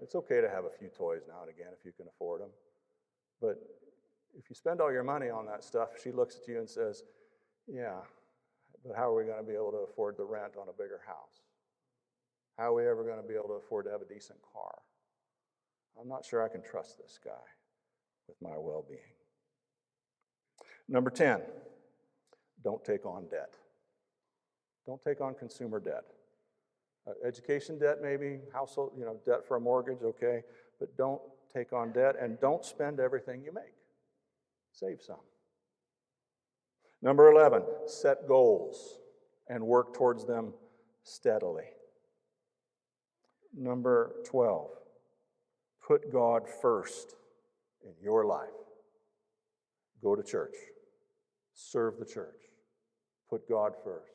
It's 0.02 0.16
okay 0.16 0.40
to 0.40 0.48
have 0.48 0.64
a 0.64 0.76
few 0.76 0.88
toys 0.88 1.22
now 1.28 1.42
and 1.42 1.50
again 1.50 1.68
if 1.78 1.84
you 1.84 1.92
can 1.96 2.06
afford 2.08 2.40
them. 2.40 2.50
But 3.40 3.58
if 4.36 4.50
you 4.50 4.56
spend 4.56 4.80
all 4.80 4.92
your 4.92 5.04
money 5.04 5.30
on 5.30 5.46
that 5.46 5.62
stuff, 5.62 5.90
she 6.02 6.10
looks 6.10 6.36
at 6.36 6.48
you 6.48 6.58
and 6.58 6.68
says, 6.68 7.04
Yeah, 7.68 8.00
but 8.84 8.96
how 8.96 9.12
are 9.12 9.16
we 9.16 9.24
going 9.24 9.40
to 9.40 9.46
be 9.46 9.54
able 9.54 9.70
to 9.70 9.86
afford 9.90 10.16
the 10.16 10.24
rent 10.24 10.54
on 10.60 10.68
a 10.68 10.72
bigger 10.72 11.00
house? 11.06 11.42
How 12.58 12.72
are 12.72 12.74
we 12.74 12.88
ever 12.88 13.04
going 13.04 13.22
to 13.22 13.26
be 13.26 13.34
able 13.34 13.48
to 13.48 13.60
afford 13.64 13.84
to 13.86 13.92
have 13.92 14.02
a 14.02 14.12
decent 14.12 14.38
car? 14.52 14.74
I'm 16.00 16.08
not 16.08 16.24
sure 16.24 16.42
I 16.42 16.48
can 16.48 16.62
trust 16.62 16.98
this 16.98 17.18
guy 17.22 17.46
with 18.26 18.36
my 18.42 18.58
well 18.58 18.84
being. 18.88 19.19
Number 20.90 21.08
10, 21.08 21.40
don't 22.64 22.84
take 22.84 23.06
on 23.06 23.28
debt. 23.30 23.54
Don't 24.86 25.00
take 25.02 25.20
on 25.20 25.34
consumer 25.34 25.78
debt. 25.78 26.02
Uh, 27.06 27.12
education 27.24 27.78
debt, 27.78 27.98
maybe, 28.02 28.40
household, 28.52 28.92
you 28.98 29.04
know, 29.04 29.16
debt 29.24 29.46
for 29.46 29.56
a 29.56 29.60
mortgage, 29.60 30.02
okay, 30.02 30.42
but 30.80 30.96
don't 30.96 31.20
take 31.54 31.72
on 31.72 31.92
debt 31.92 32.16
and 32.20 32.40
don't 32.40 32.64
spend 32.64 32.98
everything 32.98 33.40
you 33.44 33.52
make. 33.54 33.72
Save 34.72 35.00
some. 35.00 35.20
Number 37.00 37.30
11, 37.30 37.62
set 37.86 38.26
goals 38.26 38.98
and 39.48 39.64
work 39.64 39.94
towards 39.94 40.26
them 40.26 40.52
steadily. 41.04 41.66
Number 43.56 44.16
12, 44.26 44.70
put 45.86 46.12
God 46.12 46.42
first 46.60 47.14
in 47.84 47.92
your 48.02 48.26
life. 48.26 48.48
Go 50.02 50.16
to 50.16 50.22
church, 50.22 50.54
serve 51.60 51.98
the 51.98 52.04
church, 52.04 52.40
put 53.28 53.48
God 53.48 53.74
first. 53.84 54.12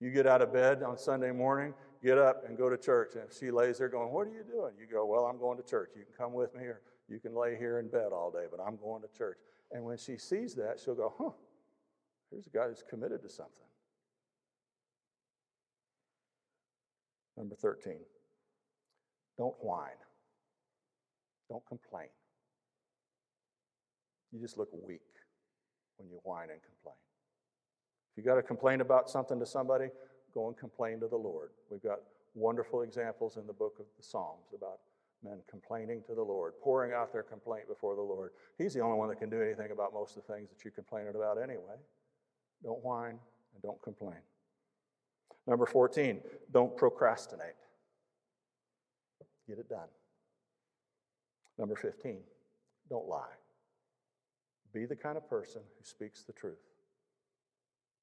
You 0.00 0.10
get 0.10 0.26
out 0.26 0.42
of 0.42 0.52
bed 0.52 0.82
on 0.82 0.98
Sunday 0.98 1.30
morning, 1.30 1.74
get 2.02 2.18
up 2.18 2.44
and 2.48 2.56
go 2.56 2.70
to 2.70 2.76
church. 2.76 3.14
And 3.14 3.24
if 3.28 3.36
she 3.36 3.50
lays 3.50 3.78
there 3.78 3.88
going, 3.88 4.12
What 4.12 4.26
are 4.26 4.30
you 4.30 4.42
doing? 4.42 4.72
You 4.78 4.86
go, 4.90 5.06
Well, 5.06 5.26
I'm 5.26 5.38
going 5.38 5.58
to 5.58 5.62
church. 5.62 5.90
You 5.94 6.04
can 6.04 6.14
come 6.16 6.32
with 6.32 6.54
me, 6.54 6.64
or 6.64 6.80
you 7.08 7.18
can 7.20 7.34
lay 7.34 7.56
here 7.56 7.78
in 7.78 7.88
bed 7.88 8.08
all 8.12 8.30
day, 8.30 8.46
but 8.50 8.60
I'm 8.60 8.76
going 8.76 9.02
to 9.02 9.08
church. 9.16 9.38
And 9.72 9.84
when 9.84 9.98
she 9.98 10.16
sees 10.16 10.54
that, 10.54 10.80
she'll 10.82 10.94
go, 10.94 11.14
Huh, 11.18 11.30
here's 12.30 12.46
a 12.46 12.50
guy 12.50 12.68
who's 12.68 12.82
committed 12.88 13.22
to 13.22 13.28
something. 13.28 13.52
Number 17.36 17.54
13, 17.54 17.94
don't 19.38 19.54
whine. 19.60 19.90
Don't 21.48 21.66
complain. 21.66 22.08
You 24.32 24.40
just 24.40 24.56
look 24.56 24.68
weak 24.86 25.00
when 26.00 26.08
you 26.08 26.18
whine 26.24 26.48
and 26.50 26.60
complain. 26.62 26.96
If 28.12 28.16
you 28.16 28.24
got 28.24 28.36
to 28.36 28.42
complain 28.42 28.80
about 28.80 29.10
something 29.10 29.38
to 29.38 29.46
somebody, 29.46 29.88
go 30.34 30.48
and 30.48 30.56
complain 30.56 30.98
to 31.00 31.08
the 31.08 31.16
Lord. 31.16 31.50
We've 31.70 31.82
got 31.82 32.00
wonderful 32.34 32.82
examples 32.82 33.36
in 33.36 33.46
the 33.46 33.52
book 33.52 33.76
of 33.78 33.86
the 33.96 34.02
Psalms 34.02 34.52
about 34.56 34.80
men 35.22 35.38
complaining 35.48 36.02
to 36.08 36.14
the 36.14 36.22
Lord, 36.22 36.54
pouring 36.62 36.92
out 36.92 37.12
their 37.12 37.22
complaint 37.22 37.68
before 37.68 37.94
the 37.94 38.02
Lord. 38.02 38.30
He's 38.56 38.72
the 38.72 38.80
only 38.80 38.96
one 38.96 39.08
that 39.10 39.18
can 39.18 39.28
do 39.28 39.42
anything 39.42 39.70
about 39.70 39.92
most 39.92 40.16
of 40.16 40.26
the 40.26 40.32
things 40.32 40.48
that 40.48 40.64
you're 40.64 40.72
complaining 40.72 41.14
about 41.14 41.36
anyway. 41.36 41.76
Don't 42.64 42.82
whine 42.82 43.18
and 43.52 43.62
don't 43.62 43.80
complain. 43.82 44.20
Number 45.46 45.66
14, 45.66 46.20
don't 46.52 46.76
procrastinate. 46.76 47.54
Get 49.46 49.58
it 49.58 49.68
done. 49.68 49.88
Number 51.58 51.76
15, 51.76 52.18
don't 52.88 53.08
lie. 53.08 53.39
Be 54.72 54.86
the 54.86 54.96
kind 54.96 55.16
of 55.16 55.28
person 55.28 55.62
who 55.62 55.84
speaks 55.84 56.22
the 56.22 56.32
truth. 56.32 56.58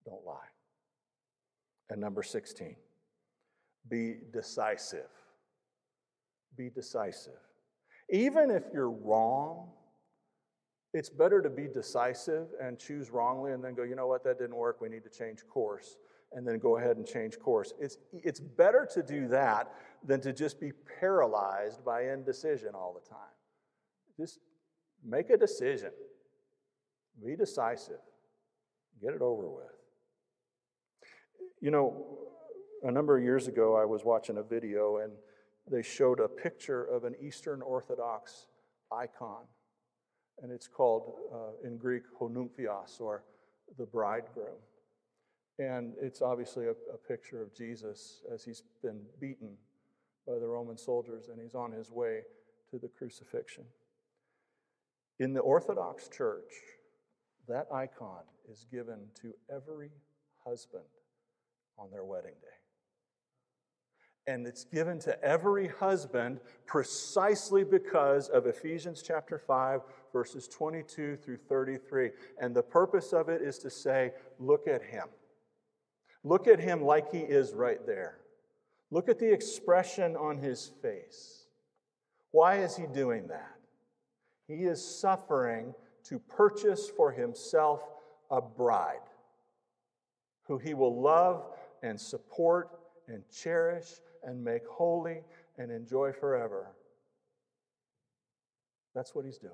Don't 0.05 0.25
lie. 0.25 0.47
And 1.89 2.01
number 2.01 2.23
16, 2.23 2.75
be 3.89 4.15
decisive. 4.33 5.09
Be 6.57 6.69
decisive. 6.69 7.39
Even 8.09 8.51
if 8.51 8.63
you're 8.73 8.91
wrong, 8.91 9.69
it's 10.93 11.09
better 11.09 11.41
to 11.41 11.49
be 11.49 11.67
decisive 11.67 12.47
and 12.61 12.79
choose 12.79 13.11
wrongly 13.11 13.51
and 13.51 13.63
then 13.63 13.75
go, 13.75 13.83
you 13.83 13.95
know 13.95 14.07
what, 14.07 14.23
that 14.23 14.39
didn't 14.39 14.55
work, 14.55 14.81
we 14.81 14.89
need 14.89 15.03
to 15.03 15.09
change 15.09 15.45
course, 15.47 15.97
and 16.33 16.47
then 16.47 16.59
go 16.59 16.77
ahead 16.77 16.97
and 16.97 17.05
change 17.05 17.37
course. 17.39 17.73
It's, 17.79 17.97
it's 18.11 18.39
better 18.39 18.87
to 18.93 19.03
do 19.03 19.27
that 19.27 19.73
than 20.05 20.21
to 20.21 20.33
just 20.33 20.59
be 20.59 20.71
paralyzed 20.99 21.83
by 21.85 22.09
indecision 22.11 22.69
all 22.73 22.93
the 22.93 23.07
time. 23.07 23.19
Just 24.17 24.39
make 25.05 25.29
a 25.29 25.37
decision, 25.37 25.91
be 27.23 27.35
decisive, 27.35 27.99
get 29.01 29.13
it 29.13 29.21
over 29.21 29.49
with. 29.49 29.65
You 31.61 31.71
know, 31.71 32.17
a 32.83 32.91
number 32.91 33.17
of 33.17 33.23
years 33.23 33.47
ago, 33.47 33.75
I 33.75 33.85
was 33.85 34.03
watching 34.03 34.37
a 34.37 34.43
video 34.43 34.97
and 34.97 35.13
they 35.69 35.81
showed 35.81 36.19
a 36.19 36.27
picture 36.27 36.83
of 36.85 37.03
an 37.03 37.15
Eastern 37.21 37.61
Orthodox 37.61 38.47
icon. 38.91 39.43
And 40.41 40.51
it's 40.51 40.67
called, 40.67 41.13
uh, 41.33 41.67
in 41.67 41.77
Greek, 41.77 42.03
ho 42.19 42.29
Nymphios, 42.29 43.01
or 43.01 43.23
the 43.77 43.85
bridegroom. 43.85 44.59
And 45.59 45.93
it's 45.99 46.21
obviously 46.21 46.67
a, 46.67 46.71
a 46.93 46.97
picture 47.07 47.41
of 47.41 47.53
Jesus 47.55 48.21
as 48.31 48.43
he's 48.43 48.61
been 48.83 49.01
beaten 49.19 49.57
by 50.27 50.37
the 50.39 50.47
Roman 50.47 50.77
soldiers 50.77 51.29
and 51.29 51.41
he's 51.41 51.55
on 51.55 51.71
his 51.71 51.89
way 51.89 52.21
to 52.69 52.77
the 52.77 52.87
crucifixion. 52.87 53.63
In 55.19 55.33
the 55.33 55.39
Orthodox 55.39 56.07
Church, 56.09 56.53
that 57.47 57.67
icon 57.73 58.21
is 58.49 58.65
given 58.71 58.99
to 59.21 59.33
every 59.53 59.91
husband 60.45 60.83
on 61.77 61.89
their 61.91 62.03
wedding 62.03 62.35
day. 62.41 62.47
And 64.31 64.45
it's 64.45 64.65
given 64.65 64.99
to 64.99 65.23
every 65.23 65.67
husband 65.67 66.41
precisely 66.65 67.63
because 67.63 68.27
of 68.27 68.45
Ephesians 68.45 69.01
chapter 69.01 69.39
5, 69.39 69.81
verses 70.11 70.49
22 70.49 71.15
through 71.15 71.37
33. 71.37 72.11
And 72.41 72.53
the 72.53 72.63
purpose 72.63 73.13
of 73.13 73.29
it 73.29 73.41
is 73.41 73.57
to 73.59 73.69
say, 73.69 74.11
look 74.37 74.67
at 74.67 74.83
him. 74.83 75.07
Look 76.25 76.47
at 76.47 76.59
him 76.59 76.81
like 76.81 77.09
he 77.09 77.19
is 77.19 77.53
right 77.53 77.85
there. 77.85 78.17
Look 78.91 79.07
at 79.07 79.19
the 79.19 79.31
expression 79.31 80.17
on 80.17 80.37
his 80.37 80.71
face. 80.81 81.45
Why 82.31 82.57
is 82.57 82.75
he 82.75 82.85
doing 82.85 83.27
that? 83.27 83.55
He 84.47 84.65
is 84.65 84.83
suffering 84.83 85.73
to 86.09 86.19
purchase 86.19 86.89
for 86.95 87.11
himself 87.11 87.81
a 88.31 88.41
bride 88.41 88.99
who 90.47 90.57
he 90.57 90.73
will 90.73 91.01
love 91.01 91.43
and 91.83 91.99
support 91.99 92.69
and 93.07 93.23
cherish 93.29 93.87
and 94.23 94.43
make 94.43 94.65
holy 94.69 95.21
and 95.57 95.71
enjoy 95.71 96.11
forever. 96.11 96.67
That's 98.95 99.13
what 99.13 99.25
he's 99.25 99.37
doing. 99.37 99.53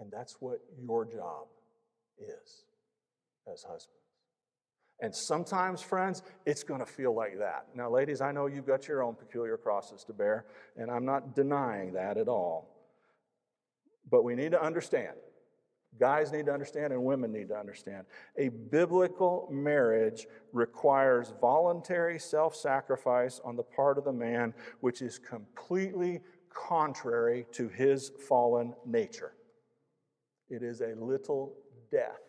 And 0.00 0.10
that's 0.10 0.36
what 0.40 0.58
your 0.82 1.04
job 1.04 1.46
is 2.18 2.64
as 3.52 3.62
husbands. 3.62 4.00
And 5.00 5.14
sometimes, 5.14 5.82
friends, 5.82 6.22
it's 6.46 6.62
going 6.62 6.80
to 6.80 6.86
feel 6.86 7.14
like 7.14 7.38
that. 7.38 7.66
Now, 7.74 7.90
ladies, 7.90 8.20
I 8.20 8.32
know 8.32 8.46
you've 8.46 8.66
got 8.66 8.88
your 8.88 9.02
own 9.02 9.14
peculiar 9.14 9.56
crosses 9.56 10.04
to 10.04 10.12
bear, 10.12 10.46
and 10.76 10.90
I'm 10.90 11.04
not 11.04 11.34
denying 11.34 11.92
that 11.94 12.16
at 12.16 12.28
all. 12.28 12.73
But 14.10 14.24
we 14.24 14.34
need 14.34 14.52
to 14.52 14.62
understand 14.62 15.14
Guys 15.98 16.32
need 16.32 16.46
to 16.46 16.52
understand 16.52 16.92
and 16.92 17.04
women 17.04 17.32
need 17.32 17.48
to 17.48 17.56
understand. 17.56 18.04
A 18.36 18.48
biblical 18.48 19.48
marriage 19.50 20.26
requires 20.52 21.32
voluntary 21.40 22.18
self 22.18 22.56
sacrifice 22.56 23.40
on 23.44 23.54
the 23.54 23.62
part 23.62 23.96
of 23.96 24.04
the 24.04 24.12
man, 24.12 24.54
which 24.80 25.02
is 25.02 25.18
completely 25.18 26.20
contrary 26.52 27.46
to 27.52 27.68
his 27.68 28.10
fallen 28.28 28.74
nature. 28.84 29.34
It 30.48 30.62
is 30.62 30.80
a 30.80 30.94
little 30.96 31.54
death 31.92 32.20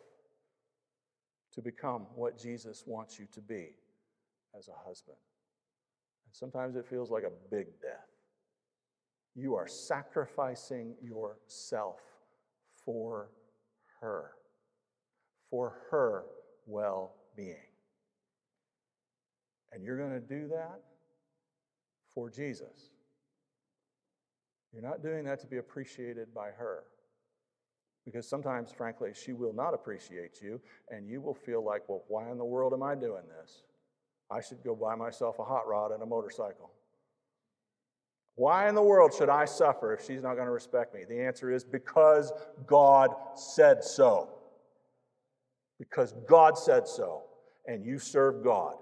to 1.53 1.61
become 1.61 2.05
what 2.13 2.37
Jesus 2.37 2.83
wants 2.85 3.17
you 3.17 3.27
to 3.33 3.41
be 3.41 3.69
as 4.57 4.67
a 4.67 4.87
husband. 4.87 5.17
And 6.27 6.35
sometimes 6.35 6.75
it 6.75 6.85
feels 6.85 7.09
like 7.09 7.23
a 7.23 7.31
big 7.49 7.67
death. 7.81 8.14
You 9.35 9.55
are 9.55 9.67
sacrificing 9.67 10.95
yourself 11.01 11.99
for 12.85 13.29
her, 14.01 14.31
for 15.49 15.73
her 15.91 16.23
well 16.65 17.13
being. 17.35 17.55
And 19.73 19.83
you're 19.83 19.97
going 19.97 20.11
to 20.11 20.19
do 20.21 20.47
that 20.47 20.79
for 22.13 22.29
Jesus. 22.29 22.91
You're 24.71 24.81
not 24.81 25.03
doing 25.03 25.25
that 25.25 25.39
to 25.41 25.47
be 25.47 25.57
appreciated 25.57 26.33
by 26.33 26.47
her. 26.57 26.83
Because 28.05 28.27
sometimes, 28.29 28.71
frankly, 28.71 29.11
she 29.13 29.33
will 29.33 29.53
not 29.53 29.73
appreciate 29.73 30.41
you, 30.41 30.61
and 30.89 31.09
you 31.09 31.21
will 31.21 31.33
feel 31.33 31.63
like, 31.63 31.89
well, 31.89 32.03
why 32.07 32.29
in 32.29 32.37
the 32.37 32.45
world 32.45 32.71
am 32.71 32.83
I 32.83 32.93
doing 32.93 33.23
this? 33.39 33.63
I 34.29 34.41
should 34.41 34.63
go 34.63 34.75
buy 34.75 34.95
myself 34.95 35.39
a 35.39 35.43
hot 35.43 35.67
rod 35.67 35.91
and 35.91 36.03
a 36.03 36.05
motorcycle. 36.05 36.71
Why 38.35 38.67
in 38.67 38.75
the 38.75 38.81
world 38.81 39.13
should 39.13 39.29
I 39.29 39.45
suffer 39.45 39.93
if 39.93 40.05
she's 40.05 40.21
not 40.21 40.35
going 40.35 40.47
to 40.47 40.51
respect 40.51 40.93
me? 40.93 41.01
The 41.07 41.21
answer 41.21 41.51
is 41.51 41.63
because 41.63 42.33
God 42.67 43.11
said 43.35 43.83
so. 43.83 44.29
Because 45.79 46.13
God 46.27 46.57
said 46.57 46.87
so, 46.87 47.23
and 47.65 47.85
you 47.85 47.97
serve 47.97 48.43
God. 48.43 48.75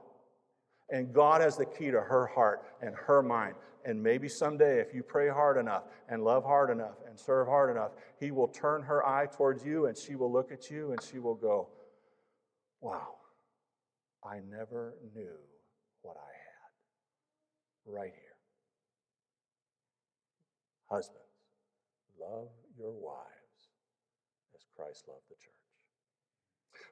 And 0.90 1.14
God 1.14 1.42
has 1.42 1.58
the 1.58 1.66
key 1.66 1.92
to 1.92 2.02
her 2.02 2.28
heart 2.28 2.64
and 2.82 2.96
her 2.96 3.24
mind. 3.24 3.56
And 3.86 4.02
maybe 4.02 4.30
someday, 4.30 4.80
if 4.80 4.94
you 4.94 5.04
pray 5.04 5.30
hard 5.30 5.58
enough 5.58 5.84
and 6.08 6.24
love 6.24 6.44
hard 6.44 6.70
enough 6.70 6.96
and 7.08 7.20
serve 7.20 7.48
hard 7.48 7.72
enough, 7.72 7.92
He 8.20 8.32
will 8.32 8.48
turn 8.48 8.82
her 8.84 9.06
eye 9.06 9.26
towards 9.26 9.66
you 9.66 9.88
and 9.88 9.98
she 9.98 10.16
will 10.16 10.32
look 10.32 10.52
at 10.52 10.70
you 10.70 10.92
and 10.92 11.02
she 11.02 11.20
will 11.20 11.36
go, 11.36 11.68
Wow, 12.80 13.16
I 14.24 14.40
never 14.50 14.96
knew 15.16 15.36
what 16.02 16.18
I 16.18 16.32
had. 16.32 17.94
Right 17.94 18.14
here. 18.14 18.23
Husbands, 20.94 21.26
love 22.22 22.50
your 22.78 22.92
wives 22.92 23.72
as 24.54 24.62
Christ 24.76 25.06
loved 25.08 25.24
the 25.28 25.36
church. 25.36 25.54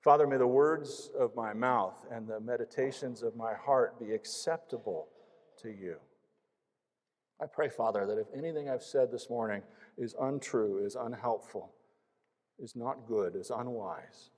Father, 0.04 0.26
may 0.26 0.38
the 0.38 0.48
words 0.48 1.12
of 1.20 1.36
my 1.36 1.54
mouth 1.54 2.04
and 2.12 2.28
the 2.28 2.40
meditations 2.40 3.22
of 3.22 3.36
my 3.36 3.54
heart 3.54 4.00
be 4.00 4.14
acceptable 4.14 5.10
to 5.62 5.70
you. 5.70 5.98
I 7.40 7.46
pray, 7.46 7.70
Father, 7.70 8.08
that 8.08 8.18
if 8.18 8.26
anything 8.36 8.72
I've 8.72 8.82
said 8.82 9.12
this 9.12 9.30
morning 9.30 9.62
is 10.00 10.16
untrue, 10.20 10.84
is 10.84 10.96
unhelpful, 10.96 11.72
is 12.58 12.76
not 12.76 13.06
good, 13.08 13.36
is 13.36 13.52
unwise, 13.52 14.32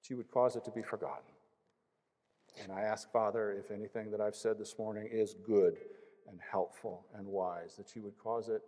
that 0.00 0.08
you 0.08 0.16
would 0.16 0.30
cause 0.30 0.56
it 0.56 0.64
to 0.64 0.70
be 0.70 0.82
forgotten. 0.82 1.34
And 2.62 2.72
I 2.72 2.80
ask, 2.80 3.12
Father, 3.12 3.52
if 3.52 3.70
anything 3.70 4.10
that 4.12 4.22
I've 4.22 4.34
said 4.34 4.58
this 4.58 4.78
morning 4.78 5.10
is 5.12 5.34
good 5.46 5.76
and 6.26 6.38
helpful 6.50 7.06
and 7.14 7.26
wise, 7.26 7.76
that 7.76 7.94
you 7.94 8.02
would 8.02 8.18
cause 8.18 8.48
it 8.48 8.62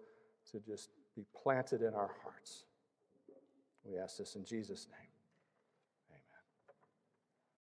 to 0.52 0.60
just 0.60 0.90
be 1.16 1.24
planted 1.42 1.82
in 1.82 1.94
our 1.94 2.10
hearts. 2.22 2.64
We 3.84 3.98
ask 3.98 4.18
this 4.18 4.36
in 4.36 4.44
Jesus' 4.44 4.86
name. 4.90 5.09